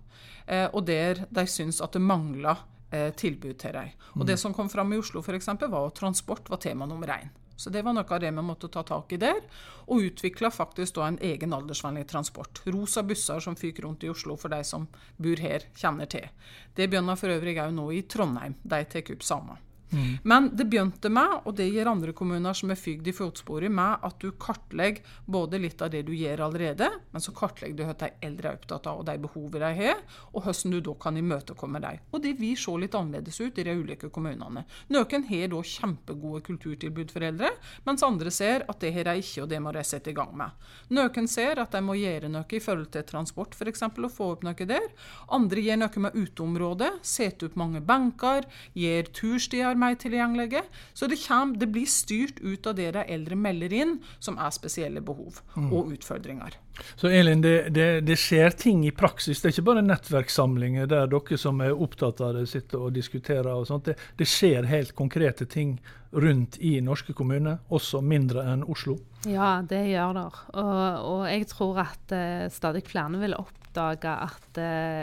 uh, 0.51 0.67
og 0.67 0.85
der 0.85 1.25
de 1.33 1.47
syntes 1.49 1.81
at 1.81 1.97
det 1.97 2.05
mangla 2.05 2.57
tilbud 2.95 3.57
til 3.59 3.73
dem. 3.75 3.89
Og 4.13 4.21
mm. 4.21 4.27
Det 4.29 4.35
som 4.39 4.53
kom 4.55 4.69
fram 4.71 4.93
i 4.93 4.99
Oslo 5.01 5.19
eksempel, 5.33 5.67
var 5.67 5.89
at 5.89 5.97
transport 5.97 6.47
var 6.47 6.61
tema 6.63 6.85
nummer 6.87 7.09
én. 7.11 7.33
Så 7.55 7.71
det 7.71 7.85
var 7.85 7.95
noe 7.95 8.05
av 8.05 8.21
det 8.21 8.31
vi 8.35 8.43
måtte 8.43 8.69
ta 8.71 8.83
tak 8.83 9.13
i 9.15 9.19
der. 9.21 9.41
Og 9.87 10.07
utvikla 10.09 10.51
faktisk 10.51 10.97
da 10.97 11.07
en 11.07 11.19
egen 11.23 11.53
aldersvennlig 11.55 12.07
transport. 12.11 12.61
Rosa 12.67 13.03
busser 13.03 13.39
som 13.43 13.55
fyker 13.55 13.87
rundt 13.87 14.03
i 14.03 14.11
Oslo 14.11 14.35
for 14.39 14.51
de 14.51 14.63
som 14.67 14.87
bor 15.17 15.41
her, 15.41 15.69
kjenner 15.75 16.09
til. 16.11 16.27
Det 16.75 16.89
begynner 16.89 17.19
for 17.19 17.31
øvrig 17.31 17.57
òg 17.63 17.71
nå 17.75 17.91
i 17.95 18.03
Trondheim. 18.09 18.57
De 18.63 18.83
tar 18.91 19.15
opp 19.15 19.23
samme. 19.23 19.59
Mm. 19.91 20.17
Men 20.23 20.49
det 20.53 20.65
begynte 20.69 21.09
med, 21.13 21.41
og 21.45 21.55
det 21.57 21.67
gir 21.69 21.87
andre 21.89 22.13
kommuner 22.15 22.55
som 22.57 22.71
er 22.73 22.79
fygd 22.79 23.07
i 23.09 23.13
fotsporet, 23.15 23.71
med 23.71 24.05
at 24.05 24.17
du 24.21 24.31
kartlegger 24.41 25.03
både 25.25 25.59
litt 25.61 25.81
av 25.81 25.91
det 25.93 26.03
du 26.07 26.13
gjør 26.15 26.45
allerede, 26.47 26.89
men 27.11 27.23
så 27.23 27.33
kartlegger 27.35 27.77
du 27.77 27.83
hva 27.85 27.95
de 27.99 28.11
eldre 28.25 28.51
er 28.51 28.59
opptatt 28.59 28.89
av, 28.89 29.01
og 29.01 29.07
de 29.07 29.17
behovene 29.21 29.69
de 29.69 29.81
har, 29.83 30.01
og 30.33 30.45
hvordan 30.45 30.75
du 30.75 30.79
da 30.89 30.95
kan 31.05 31.19
imøtekomme 31.19 31.81
dem. 31.83 32.01
Og 32.11 32.23
det 32.23 32.35
vil 32.39 32.57
se 32.59 32.75
litt 32.81 32.97
annerledes 32.97 33.39
ut 33.41 33.61
i 33.61 33.67
de 33.67 33.75
ulike 33.75 34.09
kommunene. 34.13 34.65
Noen 34.93 35.27
har 35.29 35.47
da 35.53 35.61
kjempegode 35.75 36.43
kulturtilbud 36.49 37.13
for 37.13 37.27
eldre, 37.27 37.51
mens 37.85 38.05
andre 38.05 38.33
ser 38.33 38.65
at 38.69 38.81
det 38.81 38.93
har 38.95 39.09
de 39.09 39.21
ikke, 39.21 39.45
og 39.45 39.51
det 39.51 39.61
må 39.63 39.73
de 39.75 39.85
sette 39.85 40.11
i 40.11 40.17
gang 40.17 40.33
med. 40.37 40.65
Noen 40.95 41.29
ser 41.31 41.61
at 41.61 41.75
de 41.75 41.83
må 41.85 41.97
gjøre 41.99 42.31
noe 42.31 42.49
i 42.49 42.63
forhold 42.63 42.91
til 42.93 43.05
transport, 43.07 43.55
f.eks., 43.55 43.85
og 43.95 44.11
få 44.11 44.31
opp 44.35 44.43
noe 44.45 44.67
der. 44.67 44.89
Andre 45.33 45.63
gjør 45.63 45.79
noe 45.81 46.03
med 46.05 46.17
uteområdet, 46.17 46.91
setter 47.05 47.49
opp 47.49 47.57
mange 47.59 47.81
benker, 47.85 48.45
gjør 48.77 49.09
turstier 49.15 49.74
mer 49.79 49.95
tilgjengelige. 49.99 50.63
Så 50.93 51.09
det, 51.11 51.19
kommer, 51.27 51.57
det, 51.59 51.69
blir 51.73 51.89
styrt 51.89 52.39
ut 52.41 52.67
av 52.67 52.77
det 52.77 52.91
de 52.97 53.05
eldre 53.15 53.37
melder 53.39 53.73
inn 53.73 53.97
som 54.19 54.39
er 54.41 54.53
spesielle 54.55 55.03
behov 55.05 55.41
mm. 55.55 55.71
og 55.71 55.91
utfordringer. 55.95 56.57
Så 56.99 57.07
Elin, 57.07 57.41
det, 57.41 57.69
det, 57.75 58.01
det, 58.07 58.17
skjer 58.19 58.55
ting 58.59 58.83
i 58.87 58.91
praksis. 58.95 59.39
Det 59.41 59.49
er 59.49 59.55
ikke 59.55 59.69
bare 59.69 59.85
nettverkssamlinger 59.85 60.89
der 60.91 61.07
dere 61.11 61.37
som 61.39 61.61
er 61.63 61.75
opptatt 61.75 62.19
av 62.25 62.35
det, 62.35 62.47
sitter 62.51 62.87
og 62.87 62.95
diskuterer. 62.95 63.53
og 63.53 63.67
sånt. 63.69 63.87
Det, 63.91 63.95
det 64.19 64.27
skjer 64.29 64.67
helt 64.67 64.95
konkrete 64.95 65.47
ting 65.47 65.77
rundt 66.15 66.57
i 66.63 66.77
norske 66.83 67.13
kommuner, 67.15 67.59
også 67.73 68.01
mindre 68.03 68.45
enn 68.53 68.63
Oslo? 68.71 68.97
Ja, 69.27 69.59
det 69.67 69.81
gjør 69.89 70.15
det. 70.15 70.25
Og, 70.61 71.07
og 71.11 71.23
jeg 71.29 71.47
tror 71.51 71.81
at 71.85 72.15
uh, 72.15 72.45
stadig 72.53 72.85
flere 72.87 73.19
vil 73.21 73.35
oppdage 73.37 74.13
at 74.27 74.59
uh, 74.61 75.01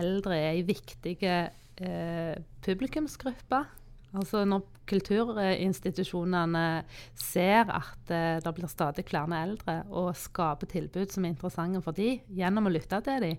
eldre 0.00 0.38
er 0.38 0.56
en 0.56 0.66
viktig 0.68 1.16
uh, 1.28 2.34
publikumsgruppe 2.64 3.62
Altså 4.12 4.42
Når 4.44 4.66
kulturinstitusjonene 4.90 6.64
ser 7.16 7.70
at 7.72 8.10
eh, 8.12 8.40
det 8.44 8.52
blir 8.56 8.68
stadig 8.68 9.06
flere 9.08 9.38
eldre, 9.46 9.78
og 9.88 10.10
skaper 10.18 10.68
tilbud 10.68 11.12
som 11.12 11.24
er 11.24 11.32
interessante 11.32 11.80
for 11.84 11.96
dem, 11.96 12.20
gjennom 12.28 12.68
å 12.68 12.74
lytte 12.74 13.00
til 13.06 13.24
dem, 13.24 13.38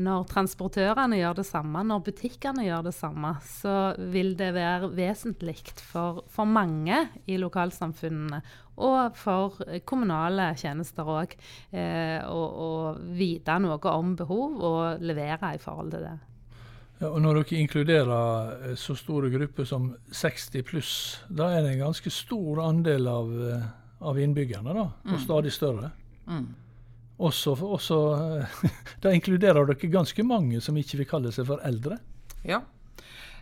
når 0.00 0.24
transportørene 0.30 1.18
gjør 1.18 1.36
det 1.40 1.44
samme, 1.44 1.82
når 1.84 2.02
butikkene 2.06 2.64
gjør 2.64 2.86
det 2.88 2.94
samme, 2.96 3.34
så 3.44 3.74
vil 4.14 4.32
det 4.38 4.52
være 4.56 4.88
vesentlig 4.96 5.58
for, 5.76 6.22
for 6.32 6.48
mange 6.48 7.02
i 7.28 7.36
lokalsamfunnene 7.40 8.40
og 8.80 9.18
for 9.18 9.60
kommunale 9.84 10.54
tjenester 10.56 11.04
òg 11.04 11.36
eh, 11.76 12.24
å 12.24 12.96
vite 13.12 13.58
noe 13.60 13.92
om 13.92 14.16
behov 14.16 14.56
og 14.64 15.04
levere 15.04 15.54
i 15.56 15.60
forhold 15.60 15.92
til 15.92 16.08
det. 16.08 16.16
Og 17.00 17.20
Når 17.24 17.38
dere 17.40 17.60
inkluderer 17.62 18.56
eh, 18.70 18.74
så 18.76 18.94
store 18.98 19.30
grupper 19.32 19.64
som 19.64 19.94
60 20.12 20.64
pluss, 20.68 20.94
da 21.28 21.48
er 21.54 21.64
det 21.64 21.74
en 21.74 21.86
ganske 21.86 22.10
stor 22.12 22.60
andel 22.66 23.08
av, 23.08 23.30
eh, 23.48 23.70
av 24.04 24.20
innbyggerne, 24.20 24.74
da, 24.76 24.84
og 25.06 25.14
mm. 25.16 25.22
stadig 25.22 25.52
større. 25.54 25.88
Mm. 26.28 26.50
Også, 27.20 27.54
også, 27.56 27.96
da 29.02 29.14
inkluderer 29.16 29.64
dere 29.68 29.92
ganske 29.92 30.24
mange 30.28 30.60
som 30.60 30.76
ikke 30.76 31.00
vil 31.00 31.08
kalle 31.08 31.32
seg 31.32 31.48
for 31.48 31.64
eldre. 31.64 31.96
Ja, 32.44 32.60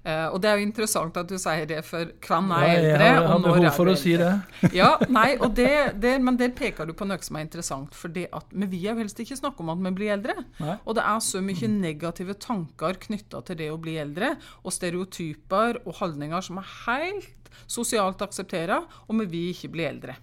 Uh, 0.04 0.28
og 0.32 0.38
det 0.42 0.50
er 0.50 0.60
jo 0.60 0.66
interessant 0.68 1.16
at 1.20 1.30
du 1.30 1.36
sier 1.40 1.66
det, 1.68 1.80
for 1.86 2.12
hvem 2.24 2.52
er 2.56 2.66
eldre? 2.76 3.08
Ja, 3.08 3.14
jeg 3.18 3.28
har 3.30 3.42
behov 3.44 3.68
for 3.76 3.92
å 3.92 3.96
si 3.98 4.14
det. 4.20 4.30
ja, 4.76 4.90
nei, 5.18 5.28
det, 5.56 5.72
det, 6.02 6.14
Men 6.24 6.38
der 6.40 6.54
peker 6.56 6.88
du 6.88 6.94
på 6.96 7.08
noe 7.08 7.20
som 7.24 7.38
er 7.38 7.46
interessant. 7.46 7.96
For 7.96 8.12
det 8.12 8.28
at, 8.36 8.52
men 8.52 8.70
vi 8.72 8.84
vil 8.86 9.02
helst 9.02 9.20
ikke 9.22 9.38
snakke 9.40 9.64
om 9.64 9.72
at 9.74 9.82
vi 9.88 9.94
blir 10.00 10.14
eldre. 10.16 10.38
Nei. 10.62 10.76
Og 10.84 10.98
det 10.98 11.06
er 11.06 11.24
så 11.24 11.42
mye 11.44 11.72
negative 11.72 12.38
tanker 12.42 13.00
knytta 13.08 13.42
til 13.46 13.60
det 13.60 13.72
å 13.72 13.80
bli 13.80 13.98
eldre, 14.00 14.34
og 14.62 14.74
stereotyper 14.74 15.82
og 15.84 15.98
holdninger 16.02 16.44
som 16.44 16.62
er 16.62 16.72
helt 16.86 17.52
sosialt 17.68 18.22
akseptert, 18.22 18.86
og 19.08 19.20
vi 19.22 19.28
vil 19.32 19.52
ikke 19.54 19.72
bli 19.74 19.86
eldre. 19.88 20.16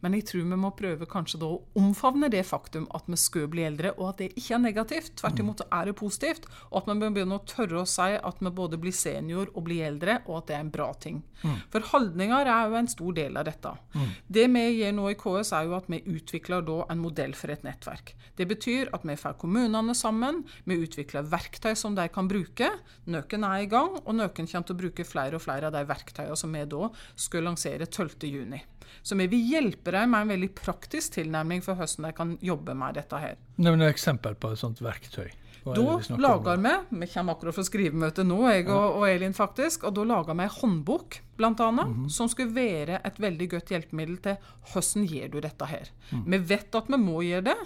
Men 0.00 0.16
jeg 0.16 0.26
tror 0.30 0.46
vi 0.48 0.58
må 0.60 0.70
prøve 0.76 1.08
kanskje 1.10 1.40
da 1.42 1.50
å 1.52 1.60
omfavne 1.78 2.30
det 2.32 2.42
faktum 2.48 2.86
at 2.96 3.08
vi 3.10 3.18
skal 3.20 3.48
bli 3.52 3.64
eldre, 3.68 3.92
og 3.98 4.12
at 4.12 4.22
det 4.22 4.30
ikke 4.34 4.56
er 4.56 4.62
negativt. 4.64 5.12
Tvert 5.20 5.38
mm. 5.38 5.42
imot 5.44 5.64
er 5.66 5.90
det 5.90 5.96
positivt. 5.98 6.48
Og 6.70 6.80
at 6.80 6.88
vi 6.88 6.96
må 6.96 7.10
begynne 7.10 7.38
å 7.40 7.44
tørre 7.48 7.82
å 7.82 7.88
si 7.88 8.08
at 8.16 8.40
vi 8.40 8.52
både 8.60 8.80
blir 8.80 8.96
senior 8.96 9.50
og 9.54 9.66
blir 9.68 9.84
eldre, 9.90 10.20
og 10.26 10.40
at 10.40 10.50
det 10.50 10.56
er 10.56 10.64
en 10.64 10.72
bra 10.72 10.88
ting. 11.00 11.20
Mm. 11.42 11.58
For 11.72 11.88
holdninger 11.92 12.52
er 12.52 12.70
jo 12.70 12.78
en 12.80 12.90
stor 12.90 13.16
del 13.16 13.40
av 13.40 13.46
dette. 13.48 13.74
Mm. 13.94 14.08
Det 14.38 14.46
vi 14.56 14.64
gjør 14.80 14.96
nå 14.96 15.10
i 15.10 15.18
KS, 15.20 15.52
er 15.56 15.68
jo 15.68 15.76
at 15.78 15.90
vi 15.92 16.02
utvikler 16.14 16.64
da 16.66 16.78
en 16.92 17.02
modell 17.02 17.36
for 17.38 17.52
et 17.52 17.64
nettverk. 17.66 18.14
Det 18.40 18.48
betyr 18.48 18.92
at 18.96 19.04
vi 19.06 19.18
får 19.20 19.36
kommunene 19.40 19.94
sammen, 19.96 20.42
vi 20.64 20.80
utvikler 20.80 21.28
verktøy 21.28 21.74
som 21.76 21.96
de 21.98 22.06
kan 22.12 22.28
bruke. 22.30 22.70
Noen 23.10 23.46
er 23.48 23.64
i 23.64 23.70
gang, 23.70 23.98
og 24.00 24.12
noen 24.16 24.32
kommer 24.32 24.66
til 24.66 24.76
å 24.76 24.80
bruke 24.80 25.06
flere 25.08 25.36
og 25.36 25.44
flere 25.44 25.68
av 25.68 25.76
de 25.76 25.84
verktøyene 25.88 26.38
som 26.38 26.54
vi 26.56 26.64
da 26.70 26.88
skal 27.20 27.46
lansere 27.48 27.88
12.6. 27.88 28.79
Så 29.02 29.16
vi 29.18 29.26
vil 29.32 29.52
hjelpe 29.54 29.94
deg 29.94 30.08
med 30.10 30.26
en 30.26 30.32
veldig 30.34 30.50
praktisk 30.58 31.18
tilnærming 31.18 31.62
for 31.64 31.78
hvordan 31.78 32.08
de 32.08 32.16
kan 32.16 32.34
jobbe 32.44 32.74
med 32.74 32.98
dette 33.00 33.20
her. 33.20 33.38
Nevn 33.60 33.84
et 33.86 33.94
eksempel 33.94 34.36
på 34.40 34.52
et 34.52 34.60
sånt 34.60 34.82
verktøy. 34.84 35.30
Da 35.64 36.16
lager 36.16 36.56
vi 36.56 37.00
Vi 37.00 37.06
kommer 37.12 37.36
akkurat 37.36 37.54
fra 37.54 37.64
skrivemøte 37.66 38.24
nå, 38.24 38.38
jeg 38.48 38.66
og, 38.70 39.00
og, 39.00 39.04
Elin, 39.10 39.36
faktisk. 39.36 39.84
Og 39.84 39.94
da 39.98 40.06
lager 40.08 40.36
vi 40.36 40.46
en 40.46 40.56
håndbok, 40.56 41.20
annet, 41.40 41.86
mm 41.86 41.94
-hmm. 41.94 42.08
som 42.08 42.28
skulle 42.28 42.54
være 42.54 43.00
et 43.04 43.20
veldig 43.20 43.50
godt 43.50 43.68
hjelpemiddel 43.68 44.16
til 44.16 44.36
hvordan 44.72 45.06
gjør 45.06 45.28
du 45.28 45.40
dette 45.40 45.66
her. 45.66 45.90
Mm. 46.12 46.32
Vi 46.32 46.38
vet 46.38 46.74
at 46.74 46.88
vi 46.88 46.96
må 46.96 47.22
gjøre 47.22 47.44
det. 47.44 47.56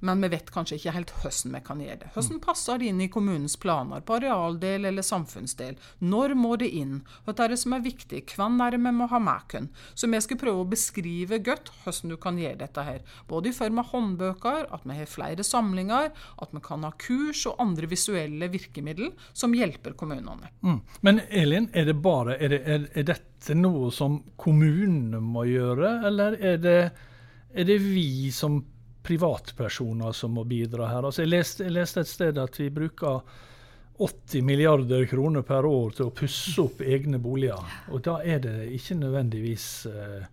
Men 0.00 0.20
vi 0.20 0.28
vet 0.32 0.50
kanskje 0.52 0.76
ikke 0.78 0.94
helt 0.96 1.12
hvordan 1.16 1.56
vi 1.56 1.60
kan 1.66 1.80
gjøre 1.80 2.00
det. 2.02 2.10
Hvordan 2.14 2.40
passer 2.44 2.80
det 2.80 2.90
inn 2.90 3.00
i 3.00 3.08
kommunens 3.12 3.56
planer, 3.60 4.02
på 4.04 4.18
arealdel 4.18 4.88
eller 4.90 5.06
samfunnsdel? 5.06 5.78
Når 6.04 6.34
må 6.38 6.56
det 6.60 6.68
inn? 6.76 6.98
Hva 7.24 7.36
er 7.44 7.54
det 7.54 7.60
som 7.62 7.76
er 7.76 7.84
viktig? 7.84 8.22
Hvem 8.36 8.60
er 8.64 8.76
det 8.76 8.82
vi 8.84 8.92
må 8.96 9.08
ha 9.12 9.20
med 9.22 9.34
oss? 9.36 9.70
Så 9.94 10.10
vi 10.10 10.20
skal 10.22 10.40
prøve 10.40 10.64
å 10.64 10.68
beskrive 10.68 11.40
godt 11.44 11.70
hvordan 11.82 12.12
du 12.12 12.16
kan 12.20 12.38
gjøre 12.40 12.60
dette 12.60 12.84
her. 12.86 13.00
Både 13.28 13.50
i 13.50 13.56
form 13.56 13.80
av 13.82 13.90
håndbøker, 13.92 14.68
at 14.74 14.86
vi 14.86 14.98
har 14.98 15.10
flere 15.10 15.46
samlinger, 15.46 16.12
at 16.12 16.54
vi 16.54 16.62
kan 16.64 16.84
ha 16.86 16.92
kurs 17.00 17.46
og 17.48 17.60
andre 17.62 17.88
visuelle 17.90 18.50
virkemidler 18.52 19.12
som 19.32 19.54
hjelper 19.56 19.96
kommunene. 19.98 20.52
Mm. 20.66 20.80
Men 21.06 21.20
Elin, 21.30 21.70
er 21.72 21.88
det 21.88 21.98
bare, 22.02 22.38
er, 22.40 22.52
det, 22.52 22.62
er, 22.66 22.86
er 22.94 23.10
dette 23.12 23.56
noe 23.56 23.90
som 23.94 24.20
kommunene 24.40 25.20
må 25.22 25.46
gjøre, 25.48 25.98
eller 26.08 26.38
er 26.40 26.62
det, 26.62 26.80
er 27.56 27.68
det 27.68 27.78
vi 27.84 28.32
som 28.34 28.60
privatpersoner 29.06 30.12
som 30.16 30.34
må 30.36 30.44
bidra 30.48 30.90
her. 30.90 31.06
Altså 31.06 31.24
jeg, 31.24 31.32
leste, 31.32 31.66
jeg 31.66 31.76
leste 31.76 32.02
et 32.02 32.10
sted 32.10 32.40
at 32.42 32.58
vi 32.60 32.70
bruker 32.74 33.22
80 33.98 34.42
milliarder 34.42 35.06
kroner 35.08 35.44
per 35.46 35.66
år 35.66 35.94
til 35.96 36.10
å 36.10 36.14
pusse 36.14 36.60
opp 36.60 36.82
egne 36.84 37.20
boliger. 37.22 37.76
Og 37.94 38.02
da 38.04 38.18
er 38.24 38.42
det 38.44 38.56
ikke 38.76 38.98
nødvendigvis 38.98 39.68
uh, 39.88 40.24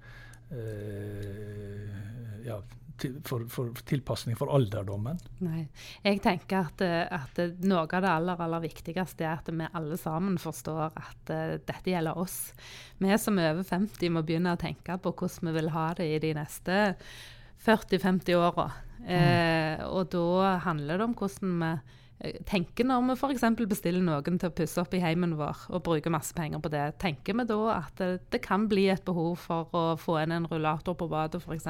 uh, 0.51 1.91
ja, 2.43 2.57
for, 3.23 3.45
for, 3.51 3.71
tilpasning 3.87 4.35
for 4.39 4.51
alderdommen. 4.53 5.21
Nei. 5.45 5.63
Jeg 6.03 6.19
tenker 6.25 6.67
at, 6.67 6.83
at, 6.83 7.39
noe 7.63 7.85
av 7.85 8.03
det 8.03 8.11
aller, 8.11 8.43
aller 8.47 8.65
viktigste 8.65 9.25
er 9.25 9.37
at 9.37 9.47
vi 9.53 9.69
alle 9.71 9.99
sammen 10.01 10.35
forstår 10.41 10.89
at 10.89 11.31
uh, 11.31 11.55
dette 11.63 11.93
gjelder 11.93 12.19
oss. 12.19 12.51
Vi 12.99 13.15
som 13.21 13.39
er 13.39 13.53
over 13.53 13.63
50 13.69 14.11
må 14.11 14.25
begynne 14.27 14.57
å 14.57 14.59
tenke 14.59 14.99
på 14.99 15.15
hvordan 15.15 15.49
vi 15.49 15.55
vil 15.61 15.71
ha 15.77 15.87
det 15.99 16.09
i 16.17 16.19
de 16.23 16.33
neste 16.35 16.81
40-50-åra. 17.63 18.69
Eh, 19.03 19.83
og 19.89 20.07
da 20.13 20.55
handler 20.63 20.99
det 20.99 21.07
om 21.09 21.15
hvordan 21.19 21.57
vi 21.59 21.71
eh, 22.23 22.37
tenker 22.47 22.87
når 22.87 23.09
vi 23.09 23.17
f.eks. 23.17 23.43
bestiller 23.67 24.03
noen 24.03 24.39
til 24.39 24.51
å 24.51 24.55
pusse 24.55 24.79
opp 24.79 24.95
i 24.95 25.01
heimen 25.03 25.35
vår 25.39 25.65
og 25.73 25.83
bruker 25.83 26.13
masse 26.13 26.35
penger 26.37 26.63
på 26.63 26.71
det. 26.71 26.85
Tenker 27.03 27.35
vi 27.39 27.47
da 27.49 27.59
at 27.75 27.99
det, 27.99 28.11
det 28.31 28.43
kan 28.45 28.69
bli 28.71 28.87
et 28.93 29.03
behov 29.07 29.35
for 29.43 29.75
å 29.75 29.85
få 29.99 30.21
inn 30.23 30.35
en 30.35 30.47
rullator 30.49 30.95
på 30.99 31.09
badet 31.11 31.43
f.eks.? 31.43 31.67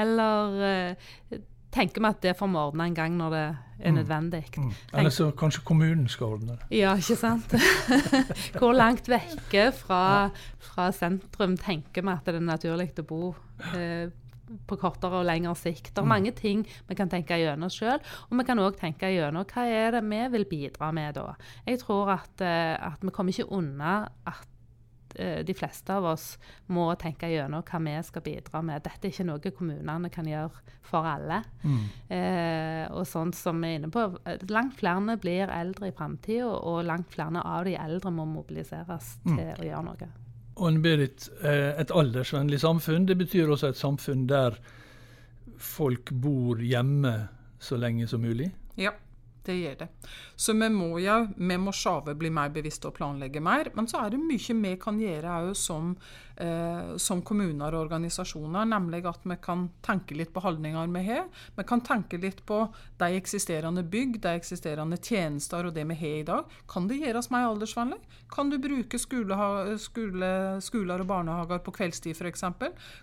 Eller 0.00 0.64
eh, 0.70 1.10
tenker 1.74 2.02
vi 2.02 2.08
at 2.10 2.22
det 2.24 2.36
får 2.38 2.50
vi 2.50 2.60
ordne 2.60 2.86
en 2.88 2.96
gang 2.96 3.18
når 3.18 3.34
det 3.34 3.42
er 3.44 3.92
mm. 3.92 3.98
nødvendig. 3.98 4.42
Mm. 4.56 4.72
Eller 4.92 5.14
så 5.14 5.30
kanskje 5.30 5.62
kommunen 5.66 6.08
skal 6.10 6.36
ordne 6.36 6.56
det. 6.56 6.70
Ja, 6.80 6.96
ikke 6.98 7.18
sant. 7.20 7.54
Hvor 8.58 8.74
langt 8.76 9.08
vekke 9.10 9.70
fra, 9.76 10.02
fra, 10.70 10.90
sentrum 10.96 11.56
tenker 11.60 12.04
vi 12.04 12.12
at 12.16 12.26
det 12.26 12.40
er 12.40 12.48
naturlig 12.48 12.90
å 13.00 13.06
bo? 13.06 13.22
Eh, 13.74 14.10
på 14.66 14.78
kortere 14.80 15.20
og 15.20 15.26
lengre 15.28 15.54
sikt. 15.58 15.92
Det 15.92 16.02
er 16.02 16.06
mm. 16.06 16.14
mange 16.14 16.34
ting 16.36 16.62
vi 16.88 16.98
kan 16.98 17.10
tenke 17.10 17.38
gjennom 17.40 17.72
sjøl, 17.72 17.98
og 18.28 18.38
vi 18.38 18.46
kan 18.48 18.62
òg 18.62 18.78
tenke 18.80 19.10
gjennom 19.14 19.48
hva 19.50 19.66
er 19.66 19.98
det 19.98 20.06
vi 20.06 20.22
vil 20.36 20.48
bidra 20.50 20.92
med 20.94 21.18
da. 21.18 21.34
Jeg 21.68 21.82
tror 21.84 22.14
at, 22.18 22.40
eh, 22.44 22.74
at 22.74 23.04
vi 23.04 23.14
kommer 23.14 23.34
ikke 23.34 23.50
unna 23.56 23.94
at 24.28 25.18
eh, 25.18 25.40
de 25.46 25.54
fleste 25.56 25.94
av 25.94 26.08
oss 26.12 26.32
må 26.72 26.88
tenke 27.00 27.30
gjennom 27.30 27.64
hva 27.66 27.82
vi 27.86 27.96
skal 28.06 28.26
bidra 28.26 28.62
med. 28.66 28.82
Dette 28.86 29.08
er 29.08 29.14
ikke 29.14 29.28
noe 29.28 29.54
kommunene 29.54 30.12
kan 30.12 30.28
gjøre 30.28 30.78
for 30.86 31.06
alle. 31.06 31.42
Mm. 31.62 31.84
Eh, 32.16 32.86
og 32.94 33.06
sånn 33.08 33.34
som 33.36 33.60
vi 33.62 33.74
er 33.74 33.80
inne 33.80 33.92
på, 33.94 34.08
Langt 34.50 34.78
flere 34.80 35.18
blir 35.20 35.52
eldre 35.54 35.90
i 35.90 35.94
framtida, 35.94 36.48
og 36.48 36.82
langt 36.88 37.12
flere 37.14 37.44
av 37.44 37.68
de 37.68 37.78
eldre 37.78 38.12
må 38.14 38.26
mobiliseres 38.28 39.16
mm. 39.24 39.36
til 39.36 39.54
å 39.54 39.70
gjøre 39.70 39.86
noe. 39.92 40.10
Og 40.60 40.76
Berit, 40.84 41.28
eh, 41.40 41.72
et 41.80 41.92
aldersvennlig 41.96 42.60
samfunn 42.60 43.06
det 43.08 43.16
betyr 43.16 43.48
også 43.48 43.72
et 43.72 43.80
samfunn 43.80 44.26
der 44.28 44.58
folk 45.60 46.12
bor 46.12 46.60
hjemme 46.60 47.14
så 47.60 47.76
lenge 47.80 48.06
som 48.08 48.20
mulig? 48.24 48.50
Ja, 48.76 48.92
det 49.50 49.58
gjør 49.58 49.78
det. 49.82 49.90
Så 50.40 50.56
vi 50.56 50.70
må 50.72 50.94
jo 51.02 51.18
vi 51.36 51.60
må 51.60 51.74
sjave 51.76 52.16
bli 52.18 52.30
mer 52.32 52.52
bevisste 52.54 52.88
og 52.88 52.96
planlegge 52.96 53.42
mer. 53.44 53.72
Men 53.76 53.90
så 53.90 54.04
er 54.04 54.14
det 54.14 54.22
mye 54.22 54.58
vi 54.62 54.74
kan 54.80 54.98
gjøre 55.02 55.38
òg 55.42 55.54
som 55.58 55.94
eh, 56.40 56.96
som 56.96 57.22
kommuner 57.22 57.74
og 57.74 57.86
organisasjoner, 57.86 58.68
nemlig 58.68 59.02
at 59.08 59.24
vi 59.28 59.36
kan 59.42 59.66
tenke 59.84 60.16
litt 60.16 60.32
på 60.34 60.42
holdninger 60.44 60.90
vi 60.94 61.04
har. 61.08 61.28
Vi 61.56 61.66
kan 61.68 61.82
tenke 61.84 62.20
litt 62.20 62.42
på 62.46 62.62
de 63.00 63.10
eksisterende 63.18 63.84
bygg, 63.84 64.20
de 64.22 64.34
eksisterende 64.38 64.98
tjenester 65.00 65.68
og 65.68 65.76
det 65.76 65.86
vi 65.90 65.98
har 66.00 66.16
i 66.20 66.26
dag. 66.28 66.56
Kan 66.70 66.88
det 66.90 67.00
gjøres 67.00 67.30
mer 67.32 67.48
aldersvennlig? 67.50 68.00
Kan 68.30 68.50
du 68.50 68.58
bruke 68.62 68.98
skole, 69.00 69.36
skole, 69.82 70.32
skoler 70.62 71.02
og 71.02 71.10
barnehager 71.10 71.62
på 71.64 71.74
kveldstid 71.74 72.16
f.eks.? 72.16 72.44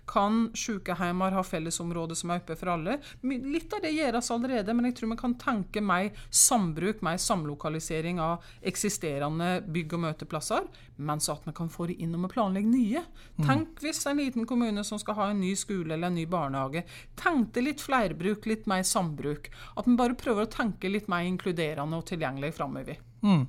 Kan 0.08 0.48
sykehjemmer 0.56 1.36
ha 1.36 1.44
fellesområder 1.44 2.18
som 2.18 2.32
er 2.32 2.42
oppe 2.42 2.56
for 2.58 2.74
alle? 2.74 2.98
Litt 3.22 3.74
av 3.76 3.84
det 3.84 3.94
gjøres 3.94 4.32
allerede, 4.34 4.74
men 4.74 4.90
jeg 4.90 4.98
tror 4.98 5.12
vi 5.12 5.20
kan 5.20 5.36
tenke 5.40 5.84
mer 5.84 6.10
sambruk, 6.38 7.02
mer 7.04 7.18
samlokalisering 7.20 8.20
av 8.22 8.46
eksisterende 8.70 9.50
bygg 9.66 9.96
og 9.98 10.02
møteplasser, 10.04 10.68
men 11.02 11.22
så 11.22 11.36
at 11.36 11.48
vi 11.48 11.54
kan 11.56 11.70
få 11.72 11.88
det 11.90 11.98
inn 12.02 12.14
og 12.16 12.24
vi 12.26 12.32
planlegger 12.36 12.70
nye. 12.72 13.04
Tenk 13.42 13.82
hvis 13.82 14.04
en 14.10 14.22
liten 14.22 14.48
kommune 14.48 14.84
som 14.86 15.00
skal 15.02 15.18
ha 15.18 15.28
en 15.32 15.42
ny 15.42 15.52
skole 15.58 15.94
eller 15.94 16.12
en 16.12 16.18
ny 16.18 16.26
barnehage, 16.30 16.84
tenkte 17.18 17.64
litt 17.64 17.82
flerbruk, 17.84 18.48
litt 18.50 18.66
mer 18.70 18.86
sambruk. 18.86 19.50
At 19.76 19.90
vi 19.90 19.98
bare 19.98 20.18
prøver 20.18 20.46
å 20.46 20.52
tenke 20.52 20.90
litt 20.90 21.10
mer 21.10 21.26
inkluderende 21.28 21.98
og 21.98 22.08
tilgjengelig 22.10 22.54
framover. 22.58 22.98
Mm. 23.22 23.46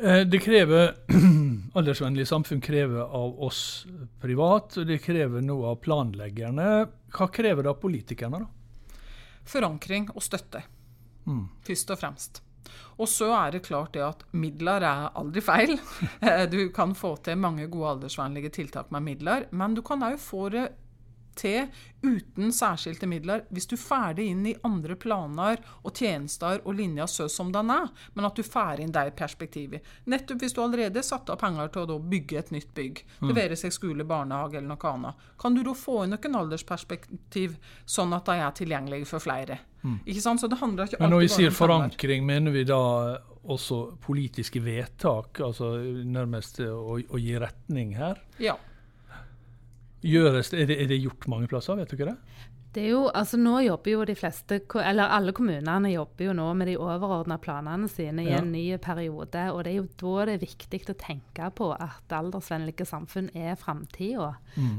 Eh, 0.00 0.22
det 0.26 0.40
krever 0.42 0.94
Aldersvennlig 1.78 2.26
samfunn 2.28 2.62
krever 2.64 3.02
av 3.04 3.36
oss 3.44 3.86
privat, 4.22 4.78
og 4.80 4.88
det 4.88 5.00
krever 5.04 5.44
noe 5.44 5.74
av 5.74 5.82
planleggerne. 5.84 6.70
Hva 7.14 7.28
krever 7.30 7.66
det 7.66 7.74
av 7.74 7.78
politikerne, 7.82 8.40
da? 8.42 8.96
Forankring 9.50 10.08
og 10.14 10.22
støtte, 10.22 10.62
mm. 11.26 11.44
først 11.66 11.90
og 11.90 12.00
fremst. 12.00 12.42
Og 13.00 13.08
så 13.08 13.30
er 13.32 13.54
det 13.54 13.64
klart 13.66 13.94
det 13.96 14.02
at 14.04 14.24
midler 14.36 14.84
er 14.84 15.08
aldri 15.18 15.42
feil. 15.42 15.78
Du 16.52 16.60
kan 16.74 16.94
få 16.94 17.16
til 17.24 17.40
mange 17.40 17.66
gode 17.72 17.96
aldersvennlige 17.96 18.52
tiltak 18.60 18.92
med 18.92 19.06
midler, 19.06 19.48
men 19.50 19.74
du 19.74 19.82
kan 19.82 20.04
òg 20.04 20.18
få 20.20 20.48
det 20.52 20.68
til 21.38 21.68
uten 22.02 22.52
særskilte 22.54 23.06
midler 23.08 23.44
hvis 23.52 23.68
du 23.68 23.76
får 23.80 24.16
det 24.18 24.26
inn 24.32 24.44
i 24.48 24.54
andre 24.66 24.96
planer 25.00 25.60
og 25.84 25.92
tjenester 25.92 26.62
og 26.64 26.76
linjer 26.78 27.10
så 27.10 27.28
som 27.28 27.52
den 27.52 27.70
er, 27.72 27.88
men 28.14 28.28
at 28.28 28.36
du 28.36 28.44
får 28.46 28.80
inn 28.80 28.94
det 28.94 29.06
perspektivet. 29.18 29.86
Nettopp 30.10 30.42
hvis 30.42 30.56
du 30.56 30.62
allerede 30.64 31.04
satte 31.06 31.34
av 31.34 31.40
penger 31.42 31.72
til 31.74 31.90
å 31.94 31.98
bygge 32.00 32.40
et 32.40 32.52
nytt 32.54 32.70
bygg, 32.76 33.02
det 33.20 33.36
være 33.36 33.58
seg 33.58 33.74
skole, 33.76 34.06
barnehage 34.08 34.58
eller 34.58 34.72
noe 34.72 34.94
annet, 34.94 35.26
kan 35.40 35.56
du 35.56 35.62
da 35.66 35.74
få 35.76 36.04
inn 36.04 36.16
noen 36.16 36.38
aldersperspektiv 36.42 37.58
sånn 37.84 38.16
at 38.16 38.30
de 38.30 38.38
er 38.40 38.56
tilgjengelige 38.62 39.10
for 39.10 39.22
flere. 39.22 39.60
Ikke 40.04 40.20
sant? 40.20 40.40
Så 40.42 40.48
det 40.50 40.58
handler 40.60 40.88
ikke 40.88 41.00
Men 41.00 41.14
når 41.14 41.24
vi 41.24 41.28
sier 41.32 41.54
forankring, 41.54 42.24
mener 42.28 42.52
vi 42.52 42.64
da 42.68 42.80
også 43.50 43.96
politiske 44.02 44.60
vedtak? 44.64 45.40
Altså 45.44 45.72
nærmest 46.04 46.60
å, 46.64 46.98
å 47.00 47.20
gi 47.20 47.38
retning 47.40 47.94
her? 47.96 48.20
Ja. 48.42 48.58
Gjøres, 50.06 50.52
er, 50.54 50.66
det, 50.70 50.78
er 50.82 50.88
det 50.88 51.02
gjort 51.02 51.28
mange 51.28 51.48
plasser, 51.50 51.76
vet 51.76 51.90
du 51.90 51.96
ikke 51.98 52.10
det? 52.12 52.16
Det 52.70 52.84
er 52.84 52.92
jo, 52.92 53.00
altså 53.10 53.38
Nå 53.40 53.56
jobber 53.64 53.90
jo 53.90 54.04
de 54.06 54.14
fleste, 54.14 54.60
eller 54.78 55.10
alle 55.10 55.32
kommunene 55.34 55.90
jobber 55.90 56.28
jo 56.28 56.34
nå 56.38 56.46
med 56.54 56.70
de 56.70 56.76
overordna 56.78 57.36
planene 57.42 57.88
sine 57.90 58.22
i 58.22 58.30
Ja. 58.30 58.38
en 58.38 58.52
ny 58.52 58.76
periode. 58.78 59.50
og 59.50 59.64
Det 59.64 59.72
er 59.72 59.76
jo 59.76 59.88
da 59.98 60.24
det 60.26 60.34
er 60.34 60.46
viktig 60.46 60.80
å 60.90 60.94
tenke 60.94 61.50
på 61.50 61.72
at 61.74 62.14
aldersvennlige 62.14 62.86
samfunn 62.86 63.30
er 63.34 63.56
framtida. 63.56 64.36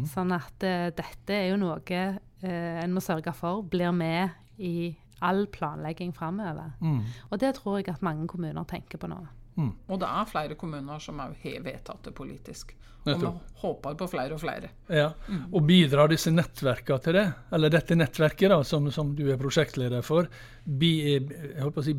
Sånn 0.08 0.32
at 0.32 0.64
uh, 0.64 0.88
dette 0.96 1.36
er 1.36 1.50
jo 1.52 1.58
noe 1.58 1.76
uh, 1.84 2.84
en 2.84 2.94
må 2.94 3.04
sørge 3.04 3.34
for 3.36 3.62
blir 3.64 3.92
med 3.92 4.30
i 4.58 4.96
all 5.22 5.46
planlegging 5.48 6.16
framover. 6.16 6.72
Mm. 6.80 7.04
Og 7.30 7.40
det 7.40 7.56
tror 7.60 7.78
jeg 7.82 7.90
at 7.90 8.02
mange 8.02 8.28
kommuner 8.28 8.64
tenker 8.64 8.98
på 8.98 9.08
nå. 9.12 9.20
Og 9.60 10.00
det 10.00 10.08
er 10.08 10.30
flere 10.30 10.58
kommuner 10.60 11.02
som 11.04 11.20
òg 11.22 11.36
har 11.44 11.66
vedtatt 11.66 12.08
det 12.08 12.14
politisk. 12.16 12.76
Og 13.02 13.18
vi 13.18 13.30
håper 13.64 13.96
på 13.98 14.08
flere 14.12 14.36
og 14.36 14.42
flere. 14.44 14.70
Ja. 14.94 15.08
Og 15.50 15.64
bidrar 15.66 16.12
disse 16.12 16.32
nettverkene 16.34 17.02
til 17.02 17.18
det? 17.18 17.26
Eller 17.58 17.74
dette 17.74 17.98
nettverket 17.98 18.54
da, 18.54 18.60
som, 18.68 18.92
som 18.94 19.16
du 19.18 19.26
er 19.34 19.40
prosjektleder 19.42 20.06
for, 20.06 20.30
bi, 20.64 20.92
jeg 21.08 21.58
holdt 21.58 21.78
på 21.80 21.82
å 21.82 21.88
si, 21.88 21.96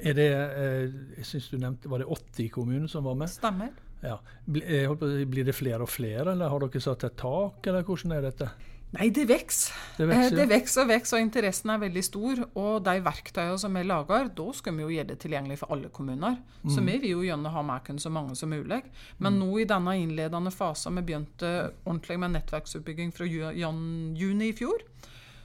er 0.00 0.16
det, 0.16 0.30
eh, 0.32 0.86
jeg 1.18 1.28
synes 1.32 1.50
du 1.52 1.58
nevnte, 1.60 1.90
var 1.92 2.00
det 2.00 2.08
80 2.08 2.48
kommuner 2.54 2.88
som 2.88 3.04
var 3.04 3.18
med? 3.20 3.32
Stemmer. 3.32 3.74
Ja. 4.04 4.16
Jeg 4.48 4.88
på 4.88 5.08
å 5.08 5.12
si, 5.12 5.28
Blir 5.28 5.46
det 5.48 5.56
flere 5.56 5.84
og 5.84 5.92
flere, 5.92 6.32
eller 6.32 6.52
har 6.52 6.64
dere 6.64 6.82
satt 6.84 7.04
et 7.08 7.20
tak, 7.20 7.60
eller 7.66 7.84
hvordan 7.84 8.16
er 8.16 8.26
dette? 8.30 8.50
Nei, 8.94 9.10
det 9.10 9.26
vokser. 9.28 9.72
Det 9.98 10.04
Eh, 10.06 10.08
vokser, 10.08 10.36
Det 10.36 10.44
ja. 10.48 10.58
vokser 10.58 10.82
og 10.82 10.88
vokser, 10.88 11.16
og 11.16 11.20
interessen 11.22 11.70
er 11.70 11.78
veldig 11.82 12.04
stor. 12.04 12.38
Og 12.54 12.84
de 12.84 12.94
verktøyene 13.02 13.58
som 13.58 13.74
vi 13.74 13.82
lager, 13.82 14.28
da 14.34 14.52
skal 14.54 14.76
vi 14.76 14.82
jo 14.82 14.88
gjøre 14.88 15.06
det 15.08 15.18
tilgjengelig 15.18 15.58
for 15.58 15.72
alle 15.72 15.88
kommuner. 15.88 16.38
Så 16.68 16.80
Mm. 16.80 16.86
vi 16.86 16.98
vil 16.98 17.10
jo 17.10 17.20
gjerne 17.22 17.50
ha 17.50 17.62
med 17.62 17.84
oss 17.84 17.98
så 17.98 18.10
mange 18.10 18.36
som 18.36 18.48
mulig. 18.50 18.82
Men 19.18 19.38
nå 19.40 19.60
i 19.60 19.64
denne 19.64 19.96
innledende 20.00 20.52
fasen, 20.52 20.94
vi 20.94 21.02
begynte 21.02 21.72
ordentlig 21.84 22.18
med 22.18 22.30
nettverksutbygging 22.32 23.12
fra 23.12 23.26
juni 23.26 24.48
i 24.48 24.52
fjor, 24.52 24.78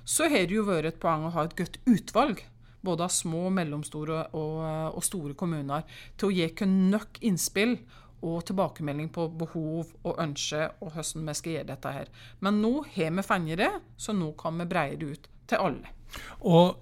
så 0.05 0.29
har 0.29 0.45
det 0.47 0.51
jo 0.55 0.63
vært 0.63 0.85
et 0.85 0.99
poeng 0.99 1.25
å 1.25 1.31
ha 1.31 1.43
et 1.43 1.55
godt 1.55 1.77
utvalg. 1.87 2.43
Både 2.83 3.01
av 3.03 3.09
små, 3.09 3.51
mellomstore 3.51 4.27
og, 4.33 4.95
og 4.95 5.03
store 5.03 5.33
kommuner. 5.35 5.83
Til 6.17 6.29
å 6.29 6.33
gi 6.33 6.45
oss 6.45 6.67
nok 6.67 7.19
innspill 7.21 7.77
og 8.21 8.43
tilbakemelding 8.45 9.09
på 9.13 9.27
behov 9.41 9.89
og 10.03 10.21
ønske 10.21 10.67
og 10.79 10.93
hvordan 10.93 11.27
vi 11.27 11.35
skal 11.39 11.57
gjøre 11.57 11.69
dette 11.71 11.95
her. 11.97 12.13
Men 12.39 12.61
nå 12.61 12.73
har 12.93 13.17
vi 13.17 13.25
funnet 13.25 13.61
det, 13.63 13.73
så 13.97 14.15
nå 14.15 14.31
kan 14.39 14.61
vi 14.61 14.69
breie 14.69 14.95
det 14.99 15.11
ut 15.11 15.29
til 15.49 15.67
alle. 15.67 15.93
Og 16.47 16.79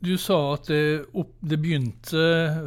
du 0.00 0.14
sa 0.18 0.38
at 0.54 0.70
det, 0.72 0.82
opp, 1.12 1.34
det 1.44 1.58
begynte 1.60 2.20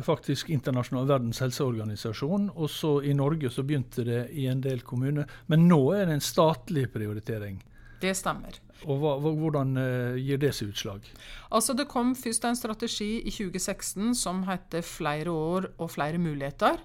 faktisk 0.06 0.52
internasjonal 0.54 1.08
Verdens 1.10 1.42
helseorganisasjon, 1.42 2.52
og 2.54 2.70
så 2.70 3.00
i 3.02 3.16
Norge 3.18 3.50
så 3.50 3.66
begynte 3.66 4.06
det 4.06 4.28
i 4.38 4.46
en 4.52 4.62
del 4.62 4.84
kommuner. 4.86 5.30
Men 5.50 5.66
nå 5.68 5.82
er 5.98 6.06
det 6.06 6.20
en 6.20 6.24
statlig 6.24 6.86
prioritering. 6.94 7.58
Det 8.04 8.14
stemmer. 8.20 8.60
Og 8.90 9.00
hva, 9.00 9.14
hvordan 9.22 9.78
eh, 9.80 10.18
gir 10.20 10.40
det 10.42 10.52
seg 10.56 10.74
utslag? 10.74 11.06
Altså 11.54 11.76
Det 11.78 11.88
kom 11.92 12.14
først 12.18 12.46
en 12.50 12.58
strategi 12.60 13.22
i 13.22 13.32
2016 13.32 14.14
som 14.16 14.44
heter 14.48 14.82
'Flere 14.82 15.32
år 15.32 15.70
og 15.78 15.92
flere 15.92 16.18
muligheter'. 16.18 16.80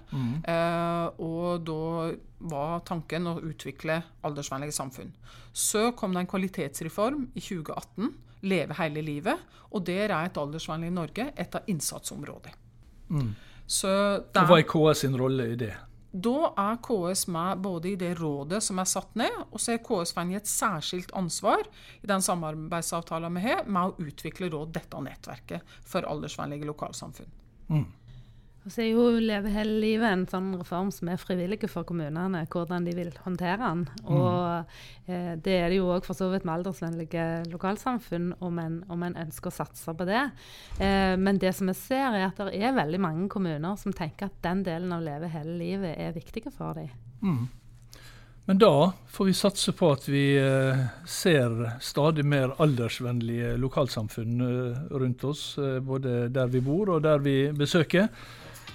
Eh, 0.47 1.07
og 1.19 1.65
da 1.65 2.15
var 2.39 2.79
tanken 2.85 3.27
å 3.27 3.41
utvikle 3.41 4.01
aldersvennlige 4.23 4.71
samfunn. 4.71 5.11
Så 5.53 5.91
kom 5.95 6.13
det 6.13 6.21
en 6.21 6.27
kvalitetsreform 6.27 7.29
i 7.35 7.39
2018, 7.39 8.13
'Leve 8.43 8.73
hele 8.73 9.01
livet'. 9.01 9.39
Og 9.71 9.85
der 9.85 10.09
er 10.09 10.25
et 10.25 10.37
aldersvennlig 10.37 10.91
Norge 10.91 11.31
et 11.37 11.55
av 11.55 11.61
innsatsområdene. 11.67 13.35
Så 13.67 13.89
Og 14.35 14.47
hva 14.47 14.57
er 14.57 14.63
KS 14.63 15.05
sin 15.05 15.17
rolle 15.17 15.51
i 15.51 15.55
det? 15.55 15.75
Da 16.11 16.49
er 16.57 16.79
KS 16.81 17.27
med 17.29 17.61
både 17.61 17.91
i 17.91 17.97
det 17.99 18.15
rådet 18.17 18.63
som 18.65 18.79
er 18.81 18.89
satt 18.89 19.13
ned, 19.19 19.35
og 19.51 19.61
så 19.61 19.75
er 19.75 19.83
KS 19.85 20.13
fått 20.17 20.33
et 20.39 20.49
særskilt 20.49 21.13
ansvar 21.13 21.67
i 22.01 22.09
den 22.09 22.23
samarbeidsavtalen 22.25 23.37
vi 23.37 23.45
har, 23.45 23.65
med 23.69 23.91
å 23.91 24.07
utvikle 24.09 24.49
dette 24.73 25.03
nettverket 25.05 25.77
for 25.85 26.07
aldersvennlige 26.09 26.65
lokalsamfunn. 26.65 27.29
Og 28.69 28.73
så 28.75 28.83
er 28.83 28.91
jo 28.91 29.03
Leve 29.17 29.49
hele 29.49 29.79
livet 29.81 30.05
en 30.05 30.23
sånn 30.29 30.51
reform 30.59 30.91
som 30.93 31.09
er 31.09 31.17
frivillig 31.17 31.65
for 31.71 31.87
kommunene, 31.89 32.43
hvordan 32.53 32.83
de 32.85 32.91
vil 32.93 33.07
håndtere 33.23 33.57
den. 33.63 33.79
Og 34.05 35.07
eh, 35.09 35.31
det 35.41 35.55
er 35.55 35.71
det 35.73 35.79
jo 35.79 35.87
òg 35.89 36.05
for 36.05 36.13
så 36.13 36.27
vidt 36.29 36.45
med 36.45 36.59
aldersvennlige 36.59 37.23
lokalsamfunn, 37.49 38.35
om 38.45 38.59
en, 38.61 38.75
om 38.93 39.07
en 39.07 39.17
ønsker 39.23 39.49
å 39.49 39.55
satse 39.55 39.95
på 39.97 40.05
det. 40.05 40.21
Eh, 40.77 41.15
men 41.17 41.41
det 41.41 41.55
som 41.57 41.65
vi 41.65 41.73
ser, 41.79 42.13
er 42.13 42.27
at 42.27 42.37
det 42.45 42.61
er 42.61 42.77
veldig 42.77 42.99
mange 43.01 43.25
kommuner 43.33 43.73
som 43.81 43.89
tenker 43.89 44.29
at 44.29 44.37
den 44.45 44.61
delen 44.67 44.93
av 44.93 45.01
Leve 45.01 45.31
hele 45.33 45.57
livet 45.57 45.97
er 45.97 46.13
viktig 46.13 46.45
for 46.53 46.77
dem. 46.77 46.93
Men 48.45 48.61
da 48.61 48.91
får 49.09 49.25
vi 49.25 49.33
satse 49.37 49.73
på 49.77 49.89
at 49.93 50.05
vi 50.09 50.23
eh, 50.37 50.79
ser 51.05 51.57
stadig 51.85 52.23
mer 52.25 52.55
aldersvennlige 52.57 53.51
lokalsamfunn 53.61 54.45
eh, 54.45 54.79
rundt 54.93 55.25
oss, 55.25 55.43
eh, 55.57 55.79
både 55.85 56.31
der 56.33 56.53
vi 56.53 56.61
bor 56.65 56.89
og 56.95 57.03
der 57.05 57.21
vi 57.21 57.35
besøker. 57.53 58.07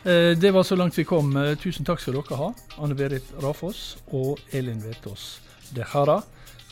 Eh, 0.04 0.38
det 0.38 0.50
var 0.50 0.62
så 0.62 0.76
langt 0.76 0.98
vi 0.98 1.04
kom. 1.04 1.36
Eh, 1.36 1.54
tusen 1.58 1.84
takk 1.84 2.00
skal 2.02 2.18
dere 2.18 2.36
ha, 2.36 2.50
Anne 2.76 2.96
Berit 2.98 3.30
Rafoss 3.40 3.96
og 4.12 4.40
Elin 4.52 4.82
Vetås 4.84 5.38
de 5.72 5.86
Hara 5.94 6.18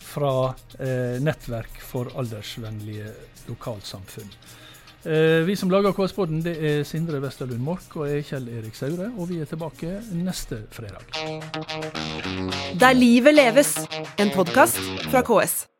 fra 0.02 0.52
eh, 0.78 1.16
Nettverk 1.24 1.80
for 1.80 2.12
aldersvennlige 2.18 3.14
lokalsamfunn. 3.48 4.36
Vi 5.02 5.56
som 5.58 5.66
lager 5.66 5.90
KS-podden, 5.96 6.44
det 6.44 6.52
er 6.62 6.84
Sindre 6.86 7.18
Westerlund 7.24 7.64
Mork 7.66 7.96
og 7.98 8.06
jeg, 8.06 8.22
Kjell 8.28 8.46
Erik 8.54 8.78
Saure, 8.78 9.08
og 9.18 9.32
vi 9.32 9.40
er 9.42 9.50
tilbake 9.50 9.96
neste 10.14 10.60
fredag. 10.70 11.02
Der 12.78 12.94
livet 12.94 13.34
leves, 13.34 13.74
en 14.14 14.30
podkast 14.30 14.78
fra 15.10 15.26
KS. 15.26 15.71